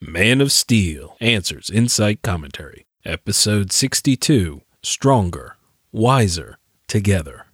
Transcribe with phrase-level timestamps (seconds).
[0.00, 5.56] Man of Steel Answers Insight Commentary, Episode 62 Stronger,
[5.90, 7.46] Wiser, Together.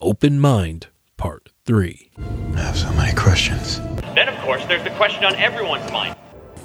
[0.00, 2.12] Open Mind, Part 3.
[2.54, 3.80] I have so many questions.
[4.14, 6.14] Then, of course, there's the question on everyone's mind.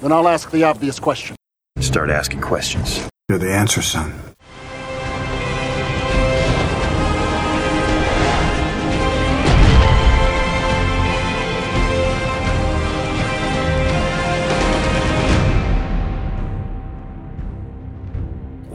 [0.00, 1.34] Then I'll ask the obvious question.
[1.80, 3.08] Start asking questions.
[3.28, 4.14] You're the answer, son.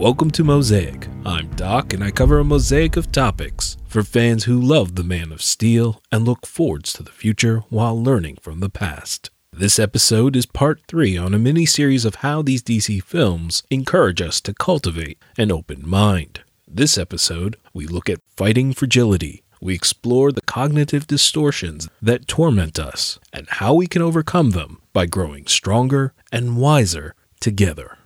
[0.01, 1.07] Welcome to Mosaic.
[1.27, 5.31] I'm Doc, and I cover a mosaic of topics for fans who love the Man
[5.31, 9.29] of Steel and look forwards to the future while learning from the past.
[9.53, 14.23] This episode is part three on a mini series of how these DC films encourage
[14.23, 16.41] us to cultivate an open mind.
[16.67, 19.43] This episode, we look at fighting fragility.
[19.61, 25.05] We explore the cognitive distortions that torment us and how we can overcome them by
[25.05, 27.99] growing stronger and wiser together.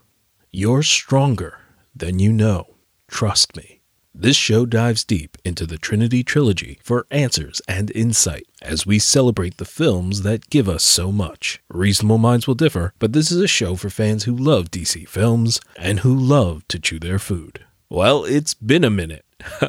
[0.52, 1.60] You're stronger
[1.96, 2.76] than you know.
[3.08, 3.82] Trust me.
[4.18, 9.58] This show dives deep into the Trinity trilogy for answers and insight as we celebrate
[9.58, 11.62] the films that give us so much.
[11.70, 15.60] Reasonable minds will differ, but this is a show for fans who love DC films
[15.78, 17.66] and who love to chew their food.
[17.90, 19.26] Well, it's been a minute.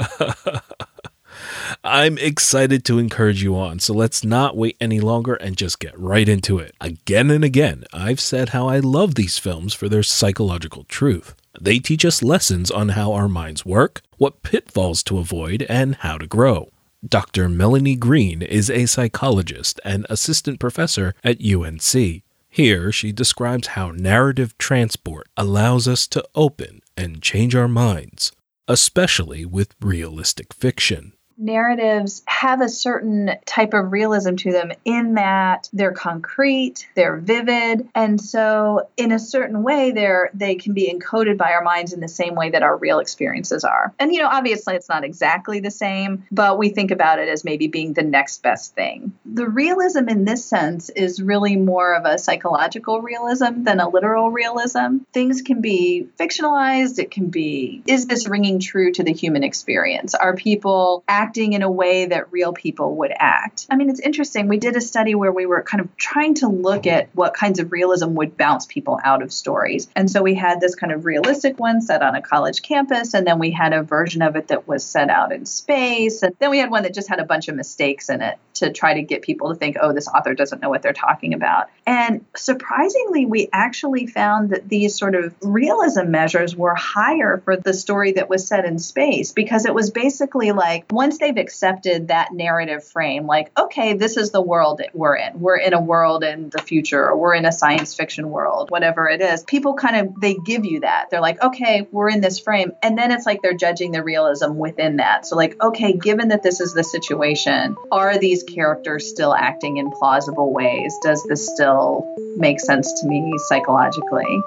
[1.84, 5.98] I'm excited to encourage you on, so let's not wait any longer and just get
[5.98, 6.74] right into it.
[6.80, 11.34] Again and again, I've said how I love these films for their psychological truth.
[11.60, 16.18] They teach us lessons on how our minds work, what pitfalls to avoid, and how
[16.18, 16.70] to grow.
[17.06, 17.48] Dr.
[17.48, 22.22] Melanie Green is a psychologist and assistant professor at UNC.
[22.48, 28.32] Here, she describes how narrative transport allows us to open and change our minds,
[28.66, 35.68] especially with realistic fiction narratives have a certain type of realism to them in that
[35.72, 41.36] they're concrete, they're vivid, and so in a certain way they're they can be encoded
[41.36, 43.94] by our minds in the same way that our real experiences are.
[43.98, 47.44] And you know, obviously it's not exactly the same, but we think about it as
[47.44, 49.12] maybe being the next best thing.
[49.24, 54.30] The realism in this sense is really more of a psychological realism than a literal
[54.30, 54.98] realism.
[55.12, 60.14] Things can be fictionalized, it can be is this ringing true to the human experience?
[60.14, 63.66] Are people acting in a way that real people would act.
[63.70, 64.48] I mean, it's interesting.
[64.48, 67.58] We did a study where we were kind of trying to look at what kinds
[67.58, 69.88] of realism would bounce people out of stories.
[69.96, 73.26] And so we had this kind of realistic one set on a college campus, and
[73.26, 76.22] then we had a version of it that was set out in space.
[76.22, 78.72] And then we had one that just had a bunch of mistakes in it to
[78.72, 81.68] try to get people to think, oh, this author doesn't know what they're talking about.
[81.86, 87.74] And surprisingly, we actually found that these sort of realism measures were higher for the
[87.74, 92.08] story that was set in space because it was basically like once once they've accepted
[92.08, 95.40] that narrative frame, like, okay, this is the world that we're in.
[95.40, 99.08] We're in a world in the future, or we're in a science fiction world, whatever
[99.08, 99.42] it is.
[99.44, 101.06] People kind of they give you that.
[101.10, 104.56] They're like, okay, we're in this frame, and then it's like they're judging the realism
[104.56, 105.26] within that.
[105.26, 109.90] So like, okay, given that this is the situation, are these characters still acting in
[109.90, 110.98] plausible ways?
[111.02, 112.04] Does this still
[112.36, 114.42] make sense to me psychologically?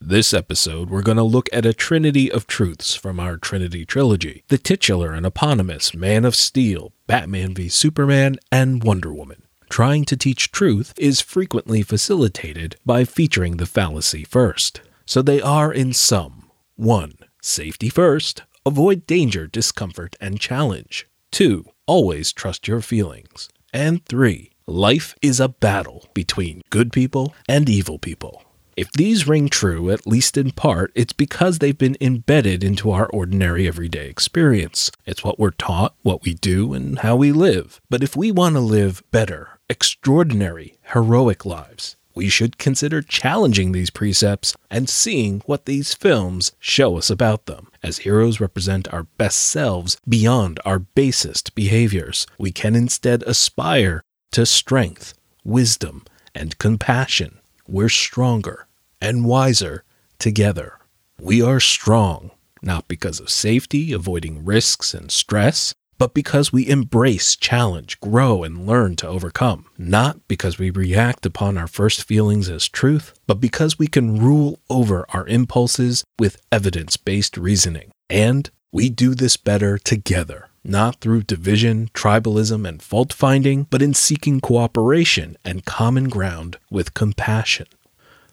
[0.00, 4.44] This episode, we're going to look at a trinity of truths from our Trinity trilogy
[4.48, 9.42] the titular and eponymous Man of Steel, Batman v Superman, and Wonder Woman.
[9.70, 14.82] Trying to teach truth is frequently facilitated by featuring the fallacy first.
[15.06, 17.14] So they are in sum 1.
[17.40, 18.42] Safety first.
[18.66, 21.08] Avoid danger, discomfort, and challenge.
[21.30, 21.64] 2.
[21.86, 23.48] Always trust your feelings.
[23.72, 24.50] And 3.
[24.66, 28.45] Life is a battle between good people and evil people.
[28.76, 33.06] If these ring true, at least in part, it's because they've been embedded into our
[33.06, 34.90] ordinary everyday experience.
[35.06, 37.80] It's what we're taught, what we do, and how we live.
[37.88, 43.88] But if we want to live better, extraordinary, heroic lives, we should consider challenging these
[43.88, 47.68] precepts and seeing what these films show us about them.
[47.82, 54.44] As heroes represent our best selves beyond our basest behaviors, we can instead aspire to
[54.44, 56.04] strength, wisdom,
[56.34, 57.38] and compassion.
[57.68, 58.65] We're stronger
[59.00, 59.84] and wiser
[60.18, 60.78] together.
[61.20, 62.30] We are strong,
[62.62, 68.66] not because of safety, avoiding risks and stress, but because we embrace, challenge, grow, and
[68.66, 69.66] learn to overcome.
[69.78, 74.60] Not because we react upon our first feelings as truth, but because we can rule
[74.68, 77.92] over our impulses with evidence based reasoning.
[78.10, 83.94] And we do this better together, not through division, tribalism, and fault finding, but in
[83.94, 87.68] seeking cooperation and common ground with compassion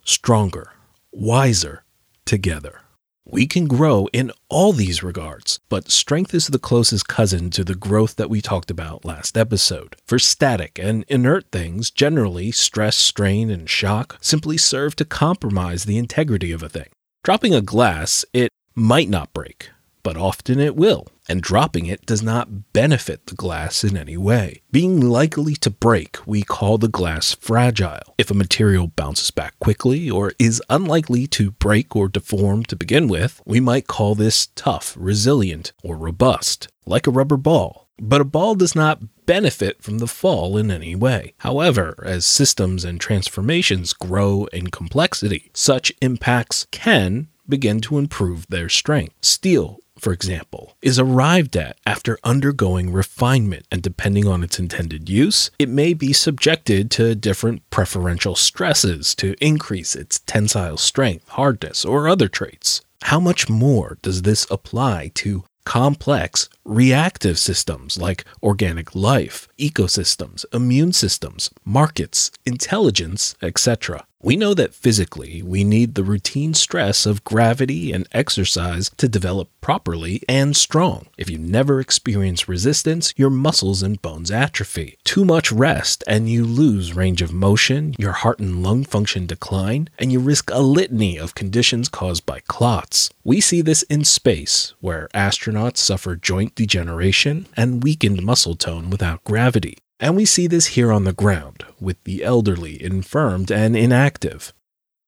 [0.03, 0.73] stronger,
[1.11, 1.83] wiser
[2.25, 2.81] together.
[3.25, 7.73] We can grow in all these regards, but strength is the closest cousin to the
[7.73, 9.95] growth that we talked about last episode.
[10.05, 15.97] For static and inert things, generally, stress, strain, and shock simply serve to compromise the
[15.97, 16.89] integrity of a thing.
[17.23, 19.69] Dropping a glass, it might not break,
[20.03, 24.61] but often it will and dropping it does not benefit the glass in any way.
[24.71, 28.13] Being likely to break, we call the glass fragile.
[28.17, 33.07] If a material bounces back quickly or is unlikely to break or deform to begin
[33.07, 37.87] with, we might call this tough, resilient, or robust, like a rubber ball.
[37.99, 41.35] But a ball does not benefit from the fall in any way.
[41.37, 48.67] However, as systems and transformations grow in complexity, such impacts can begin to improve their
[48.67, 49.13] strength.
[49.21, 55.49] Steel for example, is arrived at after undergoing refinement, and depending on its intended use,
[55.57, 62.09] it may be subjected to different preferential stresses to increase its tensile strength, hardness, or
[62.09, 62.81] other traits.
[63.03, 70.93] How much more does this apply to complex reactive systems like organic life, ecosystems, immune
[70.93, 74.05] systems, markets, intelligence, etc.
[74.25, 79.49] We know that physically we need the routine stress of gravity and exercise to develop
[79.59, 81.07] properly and strong.
[81.17, 84.97] If you never experience resistance, your muscles and bones atrophy.
[85.03, 89.89] Too much rest and you lose range of motion, your heart and lung function decline,
[89.99, 93.09] and you risk a litany of conditions caused by clots.
[93.25, 99.23] We see this in space, where astronauts suffer joint degeneration and weakened muscle tone without
[99.23, 99.77] gravity.
[99.99, 104.53] And we see this here on the ground, with the elderly, infirmed, and inactive.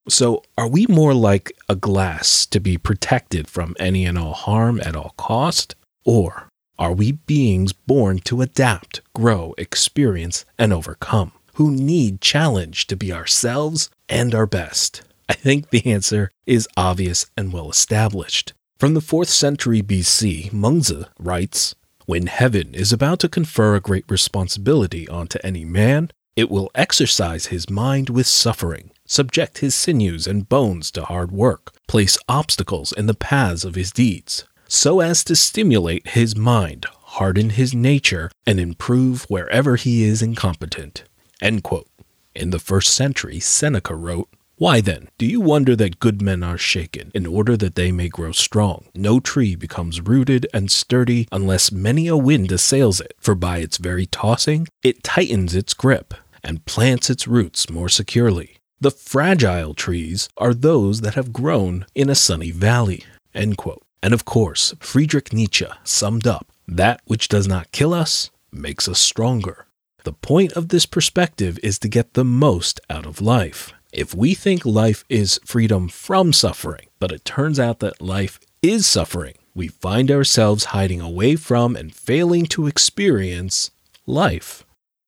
[0.07, 4.79] So, are we more like a glass to be protected from any and all harm
[4.81, 5.75] at all cost?
[6.05, 6.47] Or
[6.77, 13.11] are we beings born to adapt, grow, experience, and overcome, who need challenge to be
[13.11, 15.01] ourselves and our best?
[15.27, 18.53] I think the answer is obvious and well established.
[18.77, 21.75] From the 4th century BC, Mengzi writes
[22.07, 27.45] when heaven is about to confer a great responsibility onto any man, it will exercise
[27.45, 33.05] his mind with suffering, subject his sinews and bones to hard work, place obstacles in
[33.05, 38.59] the paths of his deeds, so as to stimulate his mind, harden his nature, and
[38.59, 41.05] improve wherever he is incompetent.
[41.41, 44.27] In the first century, Seneca wrote,
[44.57, 48.07] why then, do you wonder that good men are shaken, in order that they may
[48.07, 48.85] grow strong?
[48.95, 53.77] No tree becomes rooted and sturdy unless many a wind assails it, for by its
[53.77, 58.57] very tossing, it tightens its grip and plants its roots more securely.
[58.79, 63.03] The fragile trees are those that have grown in a sunny valley.
[63.33, 68.99] And of course, Friedrich Nietzsche summed up that which does not kill us makes us
[68.99, 69.65] stronger.
[70.03, 73.73] The point of this perspective is to get the most out of life.
[73.95, 78.85] If we think life is freedom from suffering, but it turns out that life is
[78.85, 83.71] suffering, we find ourselves hiding away from and failing to experience
[84.05, 84.65] life.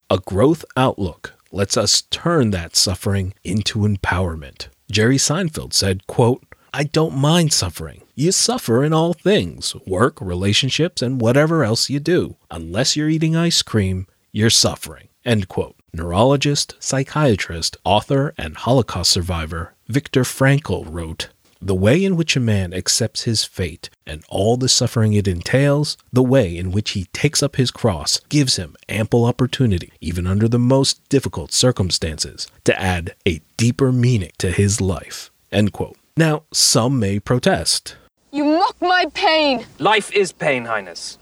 [0.09, 4.69] A growth outlook lets us turn that suffering into empowerment.
[4.89, 8.03] Jerry Seinfeld said, quote, I don't mind suffering.
[8.15, 12.37] You suffer in all things work, relationships, and whatever else you do.
[12.49, 15.09] Unless you're eating ice cream, you're suffering.
[15.25, 21.29] End quote neurologist, psychiatrist, author, and Holocaust survivor Viktor Frankl wrote
[21.61, 25.97] The way in which a man accepts his fate and all the suffering it entails,
[26.11, 30.47] the way in which he takes up his cross, gives him ample opportunity, even under
[30.47, 35.31] the most difficult circumstances, to add a deeper meaning to his life.
[35.51, 35.97] End quote.
[36.15, 37.95] Now, some may protest.
[38.31, 39.65] You mock my pain!
[39.79, 41.17] Life is pain, Highness.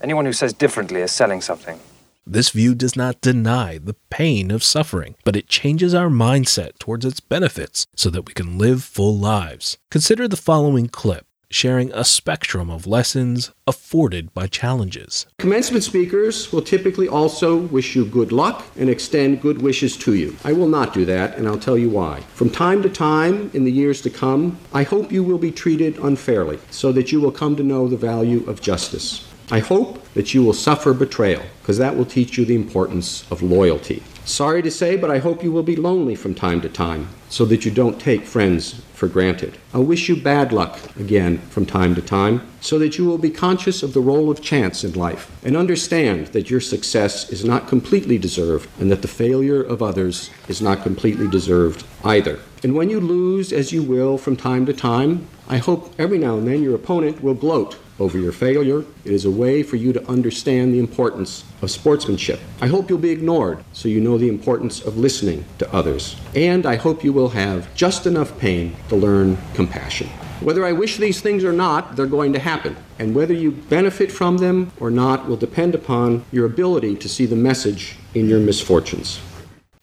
[0.00, 1.80] Anyone who says differently is selling something.
[2.28, 7.04] This view does not deny the pain of suffering, but it changes our mindset towards
[7.04, 9.78] its benefits so that we can live full lives.
[9.92, 15.26] Consider the following clip sharing a spectrum of lessons afforded by challenges.
[15.38, 20.36] Commencement speakers will typically also wish you good luck and extend good wishes to you.
[20.42, 22.20] I will not do that, and I'll tell you why.
[22.34, 25.98] From time to time in the years to come, I hope you will be treated
[25.98, 29.32] unfairly so that you will come to know the value of justice.
[29.48, 33.42] I hope that you will suffer betrayal, because that will teach you the importance of
[33.42, 34.02] loyalty.
[34.24, 37.44] Sorry to say, but I hope you will be lonely from time to time, so
[37.44, 39.56] that you don't take friends for granted.
[39.72, 43.30] I wish you bad luck again from time to time, so that you will be
[43.30, 47.68] conscious of the role of chance in life and understand that your success is not
[47.68, 52.40] completely deserved and that the failure of others is not completely deserved either.
[52.62, 56.36] And when you lose, as you will from time to time, I hope every now
[56.36, 58.84] and then your opponent will gloat over your failure.
[59.04, 62.40] It is a way for you to understand the importance of sportsmanship.
[62.60, 66.16] I hope you'll be ignored so you know the importance of listening to others.
[66.34, 70.08] And I hope you will have just enough pain to learn compassion.
[70.40, 72.76] Whether I wish these things or not, they're going to happen.
[72.98, 77.24] And whether you benefit from them or not will depend upon your ability to see
[77.24, 79.18] the message in your misfortunes.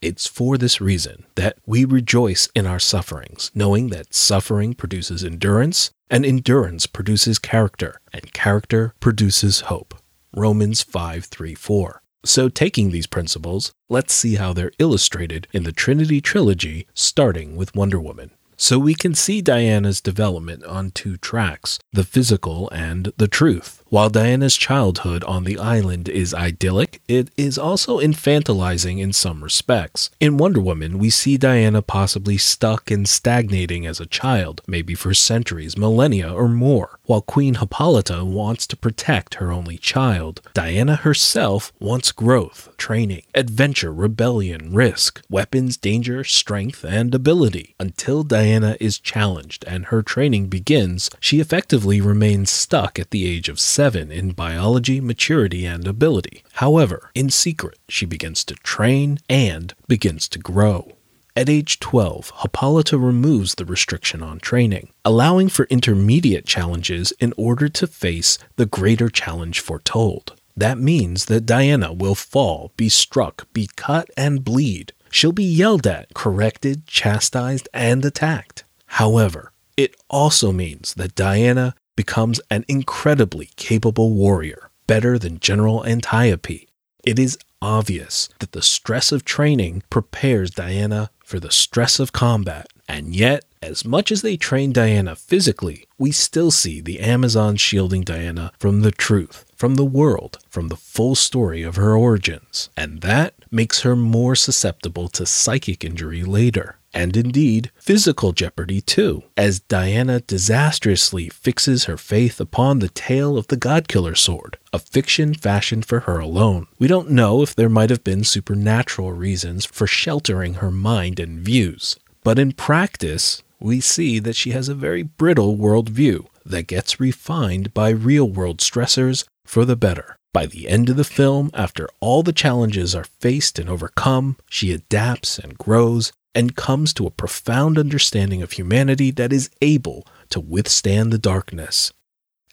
[0.04, 5.92] It's for this reason that we rejoice in our sufferings, knowing that suffering produces endurance,
[6.10, 9.96] and endurance produces character, and character produces hope.
[10.36, 12.02] Romans 5 3 4.
[12.26, 17.74] So, taking these principles, let's see how they're illustrated in the Trinity trilogy, starting with
[17.74, 18.32] Wonder Woman.
[18.58, 23.83] So we can see Diana's development on two tracks the physical and the truth.
[23.94, 30.10] While Diana's childhood on the island is idyllic, it is also infantilizing in some respects.
[30.20, 35.14] In Wonder Woman, we see Diana possibly stuck and stagnating as a child, maybe for
[35.14, 36.98] centuries, millennia, or more.
[37.06, 43.94] While Queen Hippolyta wants to protect her only child, Diana herself wants growth, training, adventure,
[43.94, 47.76] rebellion, risk, weapons, danger, strength, and ability.
[47.80, 53.50] Until Diana is challenged and her training begins, she effectively remains stuck at the age
[53.50, 56.44] of seven in biology, maturity, and ability.
[56.54, 60.94] However, in secret, she begins to train and begins to grow.
[61.36, 67.68] At age 12, Hippolyta removes the restriction on training, allowing for intermediate challenges in order
[67.70, 70.34] to face the greater challenge foretold.
[70.56, 74.94] That means that Diana will fall, be struck, be cut, and bleed.
[75.12, 78.64] She'll be yelled at, corrected, chastised, and attacked.
[78.86, 86.68] However, it also means that Diana becomes an incredibly capable warrior, better than General Antiope.
[87.04, 92.68] It is obvious that the stress of training prepares Diana for the stress of combat,
[92.88, 98.02] and yet, as much as they train Diana physically, we still see the Amazon shielding
[98.02, 103.02] Diana from the truth, from the world, from the full story of her origins, and
[103.02, 109.60] that makes her more susceptible to psychic injury later and indeed physical jeopardy too, as
[109.60, 115.86] Diana disastrously fixes her faith upon the tale of the Godkiller sword, a fiction fashioned
[115.86, 116.68] for her alone.
[116.80, 121.40] We don't know if there might have been supernatural reasons for sheltering her mind and
[121.40, 127.00] views, but in practice, we see that she has a very brittle worldview that gets
[127.00, 130.18] refined by real world stressors for the better.
[130.34, 134.74] By the end of the film, after all the challenges are faced and overcome, she
[134.74, 140.40] adapts and grows and comes to a profound understanding of humanity that is able to
[140.40, 141.92] withstand the darkness.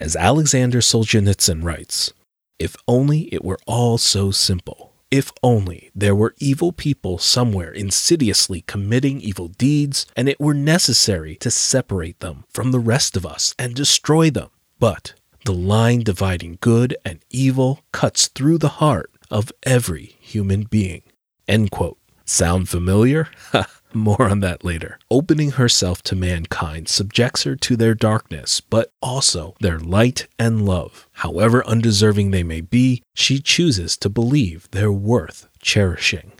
[0.00, 2.12] As Alexander Solzhenitsyn writes,
[2.58, 4.92] if only it were all so simple.
[5.10, 11.34] If only there were evil people somewhere insidiously committing evil deeds, and it were necessary
[11.36, 14.50] to separate them from the rest of us and destroy them.
[14.78, 21.02] But the line dividing good and evil cuts through the heart of every human being.
[21.48, 21.99] End quote.
[22.32, 23.28] Sound familiar?
[23.92, 25.00] More on that later.
[25.10, 31.08] Opening herself to mankind subjects her to their darkness, but also their light and love.
[31.10, 36.30] However undeserving they may be, she chooses to believe they're worth cherishing.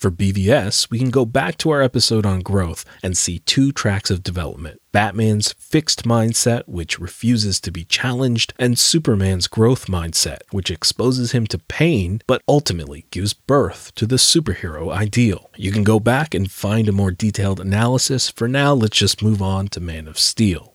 [0.00, 4.10] For BVS, we can go back to our episode on growth and see two tracks
[4.10, 10.70] of development Batman's fixed mindset, which refuses to be challenged, and Superman's growth mindset, which
[10.70, 15.50] exposes him to pain but ultimately gives birth to the superhero ideal.
[15.58, 18.30] You can go back and find a more detailed analysis.
[18.30, 20.69] For now, let's just move on to Man of Steel.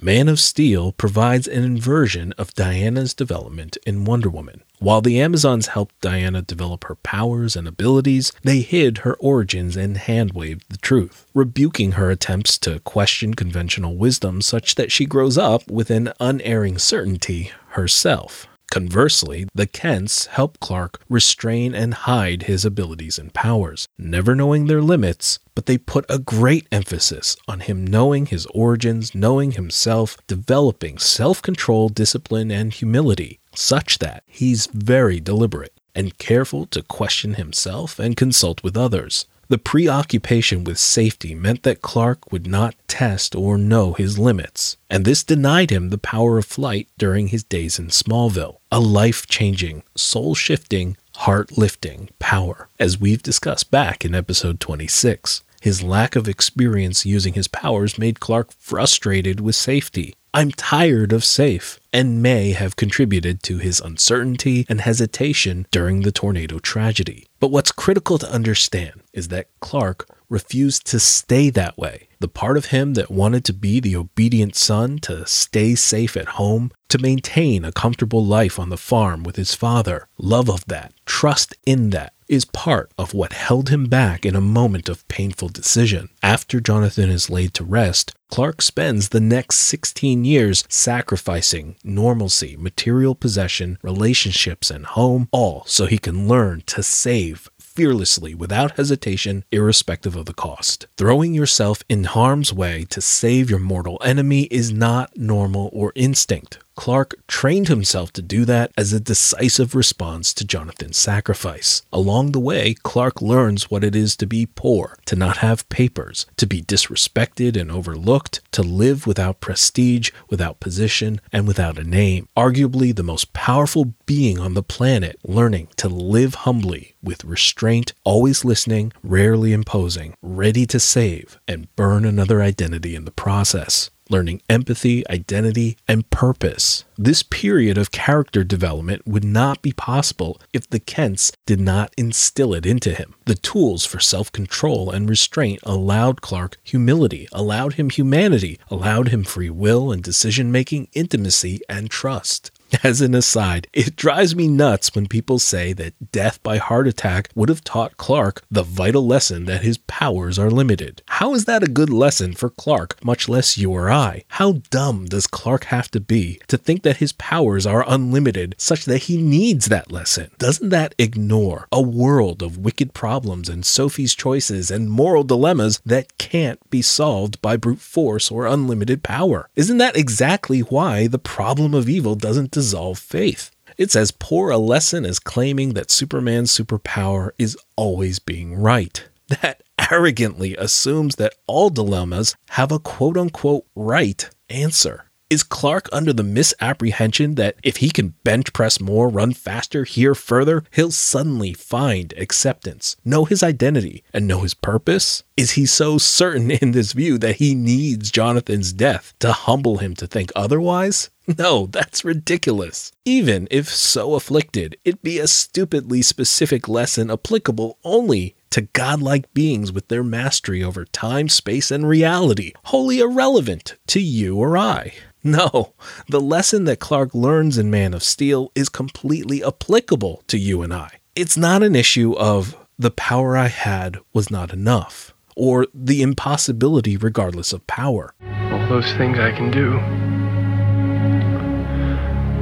[0.00, 4.62] Man of Steel provides an inversion of Diana's development in Wonder Woman.
[4.78, 9.96] While the Amazons helped Diana develop her powers and abilities, they hid her origins and
[9.96, 15.38] hand waved the truth, rebuking her attempts to question conventional wisdom such that she grows
[15.38, 18.48] up with an unerring certainty herself.
[18.72, 24.80] Conversely, the Kents help Clark restrain and hide his abilities and powers, never knowing their
[24.80, 30.96] limits, but they put a great emphasis on him knowing his origins, knowing himself, developing
[30.96, 37.98] self control, discipline, and humility, such that he's very deliberate and careful to question himself
[37.98, 39.26] and consult with others.
[39.52, 45.04] The preoccupation with safety meant that Clark would not test or know his limits, and
[45.04, 49.82] this denied him the power of flight during his days in Smallville, a life changing,
[49.94, 55.42] soul shifting, heart lifting power, as we've discussed back in episode 26.
[55.60, 60.14] His lack of experience using his powers made Clark frustrated with safety.
[60.34, 66.12] I'm tired of safe, and may have contributed to his uncertainty and hesitation during the
[66.12, 67.26] tornado tragedy.
[67.38, 72.08] But what's critical to understand is that Clark refused to stay that way.
[72.20, 76.28] The part of him that wanted to be the obedient son, to stay safe at
[76.40, 80.94] home, to maintain a comfortable life on the farm with his father, love of that,
[81.04, 85.50] trust in that, is part of what held him back in a moment of painful
[85.50, 86.08] decision.
[86.22, 93.14] After Jonathan is laid to rest, Clark spends the next 16 years sacrificing normalcy, material
[93.14, 100.16] possession, relationships, and home, all so he can learn to save fearlessly without hesitation, irrespective
[100.16, 100.86] of the cost.
[100.96, 106.58] Throwing yourself in harm's way to save your mortal enemy is not normal or instinct.
[106.74, 111.82] Clark trained himself to do that as a decisive response to Jonathan's sacrifice.
[111.92, 116.26] Along the way, Clark learns what it is to be poor, to not have papers,
[116.36, 122.28] to be disrespected and overlooked, to live without prestige, without position, and without a name.
[122.36, 128.44] Arguably the most powerful being on the planet, learning to live humbly, with restraint, always
[128.44, 135.08] listening, rarely imposing, ready to save, and burn another identity in the process learning empathy,
[135.08, 136.84] identity, and purpose.
[136.96, 142.54] This period of character development would not be possible if the Kents did not instill
[142.54, 143.14] it into him.
[143.24, 149.24] The tools for self control and restraint allowed Clark humility, allowed him humanity, allowed him
[149.24, 152.52] free will and decision making, intimacy, and trust.
[152.82, 157.28] As an aside, it drives me nuts when people say that death by heart attack
[157.34, 161.02] would have taught Clark the vital lesson that his powers are limited.
[161.06, 164.24] How is that a good lesson for Clark, much less you or I?
[164.28, 168.86] How dumb does Clark have to be to think that his powers are unlimited such
[168.86, 170.30] that he needs that lesson?
[170.38, 176.16] Doesn't that ignore a world of wicked problems and Sophie's choices and moral dilemmas that
[176.18, 179.48] can't be solved by brute force or unlimited power?
[179.56, 183.50] Isn't that exactly why the problem of evil doesn't dissolve faith.
[183.76, 189.08] It's as poor a lesson as claiming that Superman's superpower is always being right.
[189.40, 195.06] That arrogantly assumes that all dilemmas have a quote unquote right answer.
[195.30, 200.14] Is Clark under the misapprehension that if he can bench press more, run faster, hear
[200.14, 205.24] further, he'll suddenly find acceptance, know his identity, and know his purpose?
[205.38, 209.94] Is he so certain in this view that he needs Jonathan's death to humble him
[209.94, 211.08] to think otherwise?
[211.38, 212.92] No, that's ridiculous.
[213.04, 219.72] Even if so afflicted, it'd be a stupidly specific lesson applicable only to godlike beings
[219.72, 224.94] with their mastery over time, space, and reality, wholly irrelevant to you or I.
[225.24, 225.74] No,
[226.08, 230.74] the lesson that Clark learns in Man of Steel is completely applicable to you and
[230.74, 230.98] I.
[231.14, 236.96] It's not an issue of the power I had was not enough, or the impossibility
[236.96, 238.14] regardless of power.
[238.50, 239.78] All those things I can do,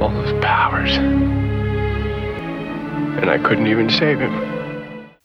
[0.01, 0.97] all those powers,
[3.21, 4.61] and I couldn't even save him.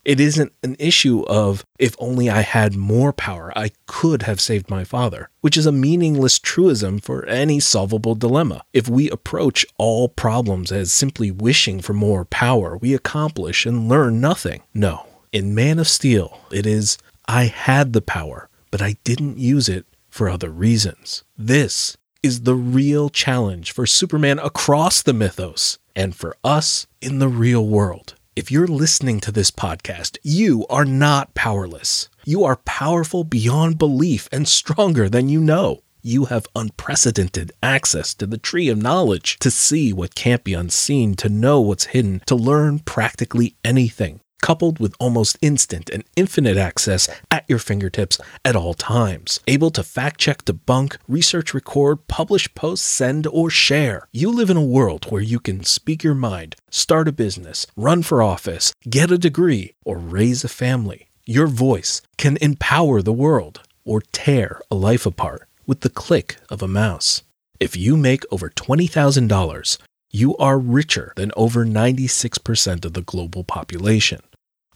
[0.04, 4.70] It isn't an issue of if only I had more power, I could have saved
[4.70, 8.62] my father, which is a meaningless truism for any solvable dilemma.
[8.72, 14.20] If we approach all problems as simply wishing for more power, we accomplish and learn
[14.20, 14.62] nothing.
[14.72, 15.06] No.
[15.32, 19.86] In Man of Steel, it is I had the power, but I didn't use it
[20.08, 21.24] for other reasons.
[21.36, 27.28] This is the real challenge for Superman across the mythos and for us in the
[27.28, 28.16] real world.
[28.34, 32.08] If you're listening to this podcast, you are not powerless.
[32.24, 35.82] You are powerful beyond belief and stronger than you know.
[36.02, 41.14] You have unprecedented access to the tree of knowledge to see what can't be unseen,
[41.22, 47.08] to know what's hidden, to learn practically anything coupled with almost instant and infinite access
[47.30, 49.40] at your fingertips at all times.
[49.46, 54.08] Able to fact check, debunk, research, record, publish, post, send, or share.
[54.12, 58.02] You live in a world where you can speak your mind, start a business, run
[58.02, 61.08] for office, get a degree, or raise a family.
[61.24, 66.62] Your voice can empower the world or tear a life apart with the click of
[66.62, 67.22] a mouse.
[67.58, 69.78] If you make over $20,000,
[70.10, 74.20] you are richer than over 96% of the global population.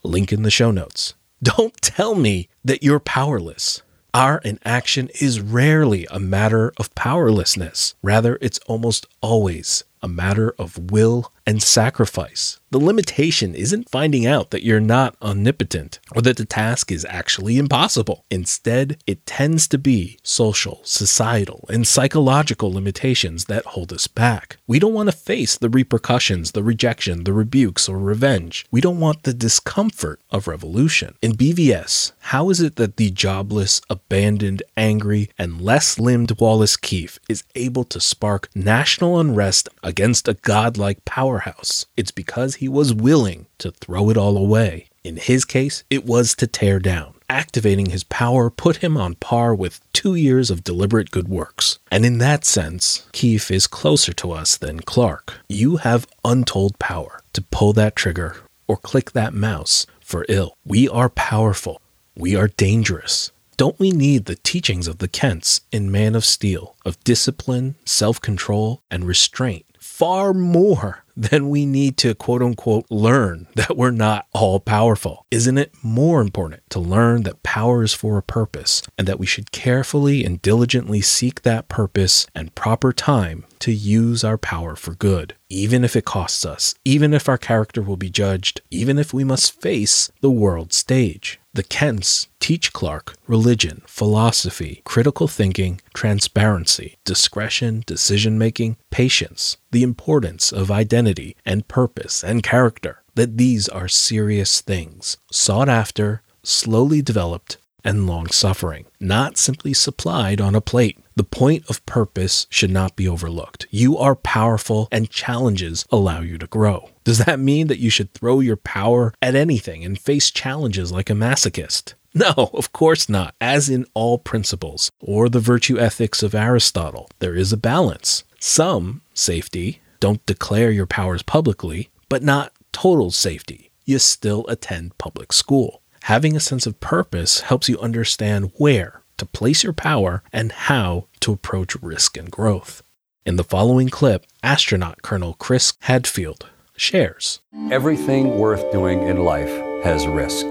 [0.03, 1.15] Link in the show notes.
[1.43, 3.83] Don't tell me that you're powerless.
[4.13, 7.95] Our inaction is rarely a matter of powerlessness.
[8.03, 12.61] Rather, it's almost always a matter of will and sacrifice.
[12.71, 17.59] The limitation isn't finding out that you're not omnipotent or that the task is actually
[17.59, 18.25] impossible.
[18.31, 24.59] Instead, it tends to be social, societal, and psychological limitations that hold us back.
[24.69, 28.65] We don't want to face the repercussions, the rejection, the rebukes, or revenge.
[28.71, 31.17] We don't want the discomfort of revolution.
[31.21, 37.19] In BVS, how is it that the jobless, abandoned, angry, and less limbed Wallace Keefe
[37.29, 41.85] is able to spark national unrest against a godlike powerhouse?
[41.97, 44.89] It's because he was willing to throw it all away.
[45.05, 47.15] In his case, it was to tear down.
[47.29, 51.79] Activating his power put him on par with two years of deliberate good works.
[51.91, 55.35] And in that sense, Keefe is closer to us than Clark.
[55.49, 60.55] You have untold power to pull that trigger or click that mouse for ill.
[60.65, 61.81] We are powerful.
[62.17, 63.31] We are dangerous.
[63.57, 68.21] Don't we need the teachings of the Kents in Man of Steel of discipline, self
[68.21, 69.67] control, and restraint
[70.01, 75.27] far more than we need to quote unquote learn that we're not all powerful.
[75.31, 79.27] Isn't it more important to learn that power is for a purpose and that we
[79.27, 84.95] should carefully and diligently seek that purpose and proper time to use our power for
[84.95, 89.13] good, even if it costs us, even if our character will be judged, even if
[89.13, 91.40] we must face the world stage?
[91.53, 100.53] The Kents teach Clark religion, philosophy, critical thinking, transparency, discretion, decision making, patience, the importance
[100.53, 107.57] of identity and purpose and character, that these are serious things, sought after, slowly developed,
[107.85, 110.99] and long suffering, not simply supplied on a plate.
[111.17, 113.67] The point of purpose should not be overlooked.
[113.71, 116.91] You are powerful and challenges allow you to grow.
[117.05, 121.11] Does that mean that you should throw your power at anything and face challenges like
[121.11, 121.95] a masochist?
[122.13, 123.37] No, of course not.
[123.41, 128.25] As in all principles, or the virtue ethics of Aristotle, there is a balance.
[128.41, 133.71] Some safety, don't declare your powers publicly, but not total safety.
[133.85, 135.80] You still attend public school.
[136.05, 141.07] Having a sense of purpose helps you understand where to place your power and how
[141.21, 142.83] to approach risk and growth.
[143.27, 149.51] In the following clip, astronaut Colonel Chris Hadfield shares Everything worth doing in life
[149.85, 150.47] has risk.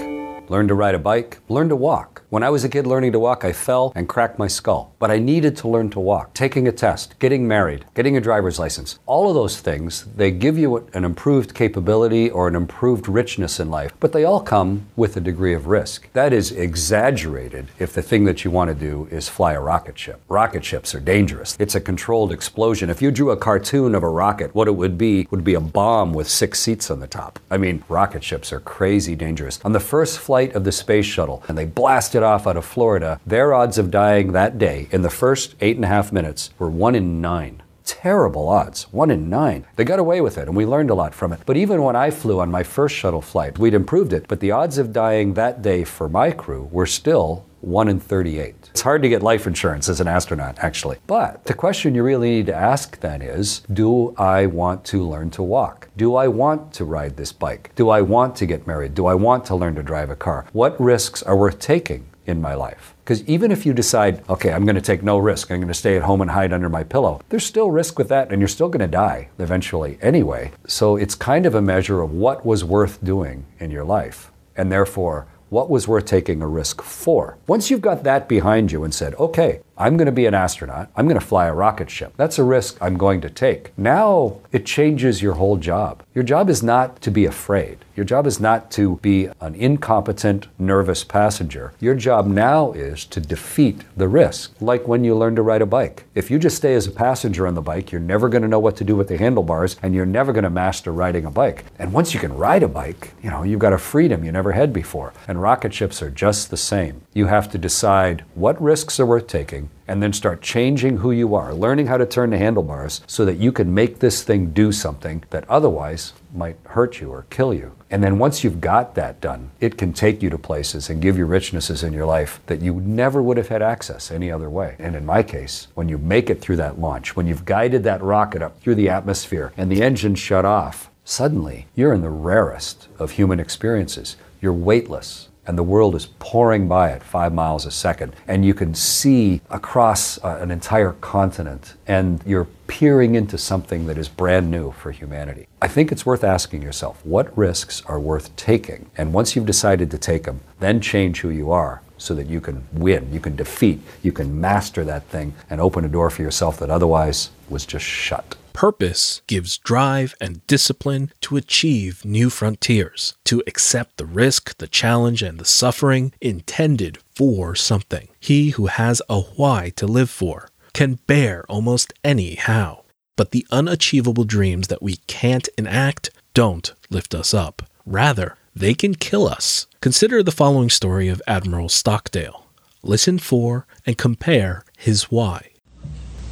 [0.50, 2.19] Learn to ride a bike, learn to walk.
[2.30, 4.94] When I was a kid learning to walk, I fell and cracked my skull.
[5.00, 6.36] But I needed to learn to walk.
[6.36, 10.56] Taking a test, getting married, getting a driver's license, all of those things, they give
[10.56, 15.18] you an improved capability or an improved richness in life, but they all come with
[15.18, 16.08] a degree of risk.
[16.13, 19.98] That is exaggerated if the thing that you want to do is fly a rocket
[19.98, 20.22] ship.
[20.28, 21.58] Rocket ships are dangerous.
[21.60, 22.92] It's a controlled explosion.
[22.92, 25.60] If you drew a cartoon of a rocket, what it would be would be a
[25.60, 27.39] bomb with six seats on the top.
[27.50, 29.60] I mean, rocket ships are crazy dangerous.
[29.65, 33.20] On the first flight of the space shuttle, and they blasted off out of Florida,
[33.26, 36.70] their odds of dying that day in the first eight and a half minutes were
[36.70, 37.62] one in nine.
[37.86, 39.66] Terrible odds, one in nine.
[39.76, 41.40] They got away with it, and we learned a lot from it.
[41.46, 44.52] But even when I flew on my first shuttle flight, we'd improved it, but the
[44.52, 48.70] odds of dying that day for my crew were still 1 in 38.
[48.72, 50.98] It's hard to get life insurance as an astronaut, actually.
[51.08, 55.30] But the question you really need to ask then is Do I want to learn
[55.32, 55.90] to walk?
[55.98, 57.72] Do I want to ride this bike?
[57.76, 58.96] Do I want to get married?
[58.96, 60.46] Do I want to learn to drive a car?
[60.54, 62.94] What risks are worth taking in my life?
[63.04, 65.74] Because even if you decide, okay, I'm going to take no risk, I'm going to
[65.74, 68.48] stay at home and hide under my pillow, there's still risk with that, and you're
[68.48, 70.52] still going to die eventually anyway.
[70.68, 74.32] So it's kind of a measure of what was worth doing in your life.
[74.56, 77.38] And therefore, what was worth taking a risk for?
[77.48, 80.92] Once you've got that behind you and said, okay, I'm going to be an astronaut,
[80.94, 83.72] I'm going to fly a rocket ship, that's a risk I'm going to take.
[83.78, 86.04] Now it changes your whole job.
[86.13, 87.86] Your job is not to be afraid.
[87.96, 91.74] Your job is not to be an incompetent, nervous passenger.
[91.80, 95.65] Your job now is to defeat the risk, like when you learn to ride a
[95.65, 96.06] bike.
[96.13, 98.60] If you just stay as a passenger on the bike, you're never going to know
[98.60, 101.65] what to do with the handlebars and you're never going to master riding a bike.
[101.78, 104.52] And once you can ride a bike, you know, you've got a freedom you never
[104.52, 105.13] had before.
[105.28, 107.02] And rocket ships are just the same.
[107.13, 111.34] You have to decide what risks are worth taking and then start changing who you
[111.34, 114.72] are, learning how to turn the handlebars so that you can make this thing do
[114.72, 117.72] something that otherwise might hurt you or kill you.
[117.90, 121.18] And then once you've got that done, it can take you to places and give
[121.18, 124.76] you richnesses in your life that you never would have had access any other way.
[124.78, 128.04] And in my case, when you make it through that launch, when you've guided that
[128.04, 132.90] rocket up through the atmosphere and the engine shut off, suddenly you're in the rarest
[133.00, 134.18] of human experiences.
[134.40, 138.54] You're weightless and the world is pouring by at five miles a second, and you
[138.54, 144.50] can see across uh, an entire continent, and you're peering into something that is brand
[144.50, 145.48] new for humanity.
[145.62, 149.90] I think it's worth asking yourself what risks are worth taking, and once you've decided
[149.92, 153.36] to take them, then change who you are so that you can win, you can
[153.36, 157.66] defeat, you can master that thing, and open a door for yourself that otherwise was
[157.66, 158.38] just shut.
[158.54, 165.24] Purpose gives drive and discipline to achieve new frontiers, to accept the risk, the challenge,
[165.24, 168.10] and the suffering intended for something.
[168.20, 172.86] He who has a why to live for can bear almost any how.
[173.16, 177.64] But the unachievable dreams that we can't enact don't lift us up.
[177.86, 179.68] Rather, they can kill us.
[179.82, 182.46] Consider the following story of Admiral Stockdale.
[182.84, 185.50] Listen for and compare his why.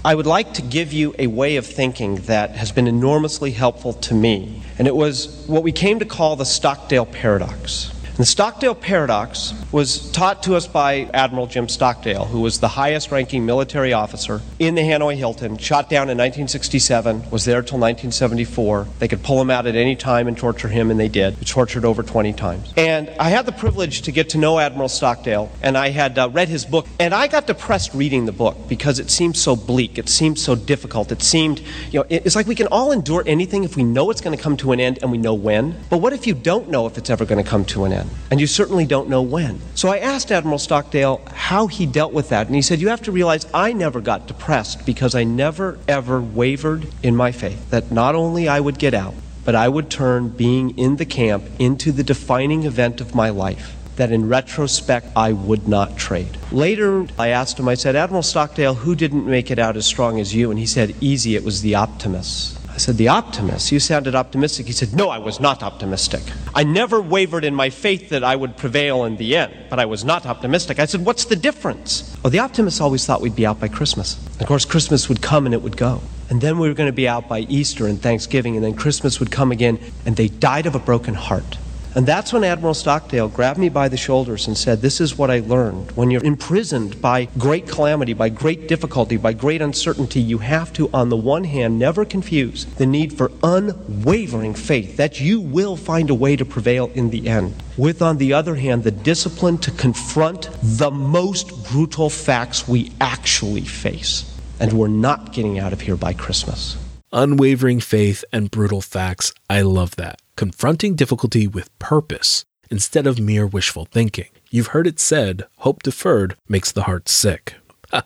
[0.06, 3.92] I would like to give you a way of thinking that has been enormously helpful
[3.94, 7.92] to me, and it was what we came to call the Stockdale paradox.
[8.18, 12.68] And the Stockdale paradox was taught to us by Admiral Jim Stockdale, who was the
[12.68, 17.78] highest ranking military officer in the Hanoi Hilton, shot down in 1967, was there till
[17.78, 18.88] 1974.
[18.98, 21.36] They could pull him out at any time and torture him, and they did.
[21.36, 22.74] He tortured over 20 times.
[22.76, 26.28] And I had the privilege to get to know Admiral Stockdale, and I had uh,
[26.30, 30.00] read his book, and I got depressed reading the book because it seemed so bleak,
[30.00, 33.64] it seemed so difficult, it seemed, you know, it's like we can all endure anything
[33.64, 35.80] if we know it's going to come to an end and we know when.
[35.92, 38.07] But what if you don't know if it's ever going to come to an end?
[38.30, 39.62] And you certainly don't know when.
[39.76, 43.02] So I asked Admiral Stockdale how he dealt with that, and he said, You have
[43.04, 47.92] to realize I never got depressed because I never, ever wavered in my faith that
[47.92, 49.16] not only I would get out,
[49.46, 53.76] but I would turn being in the camp into the defining event of my life
[53.98, 56.38] that in retrospect I would not trade.
[56.52, 60.20] Later, I asked him, I said, Admiral Stockdale, who didn't make it out as strong
[60.20, 60.50] as you?
[60.50, 62.57] And he said, Easy, it was the optimists.
[62.78, 63.72] I said, The optimist?
[63.72, 64.68] You sounded optimistic.
[64.68, 66.22] He said, No, I was not optimistic.
[66.54, 69.86] I never wavered in my faith that I would prevail in the end, but I
[69.86, 70.78] was not optimistic.
[70.78, 72.16] I said, What's the difference?
[72.24, 74.24] Oh, the optimists always thought we'd be out by Christmas.
[74.40, 76.02] Of course, Christmas would come and it would go.
[76.30, 79.20] And then we were going to be out by Easter and Thanksgiving, and then Christmas
[79.20, 81.58] would come again, and they died of a broken heart.
[81.98, 85.32] And that's when Admiral Stockdale grabbed me by the shoulders and said, This is what
[85.32, 85.90] I learned.
[85.94, 90.92] When you're imprisoned by great calamity, by great difficulty, by great uncertainty, you have to,
[90.94, 96.12] on the one hand, never confuse the need for unwavering faith that you will find
[96.12, 99.72] a way to prevail in the end, with, on the other hand, the discipline to
[99.72, 104.40] confront the most brutal facts we actually face.
[104.60, 106.78] And we're not getting out of here by Christmas.
[107.12, 109.34] Unwavering faith and brutal facts.
[109.50, 110.22] I love that.
[110.38, 114.28] Confronting difficulty with purpose instead of mere wishful thinking.
[114.52, 117.56] You've heard it said, hope deferred makes the heart sick.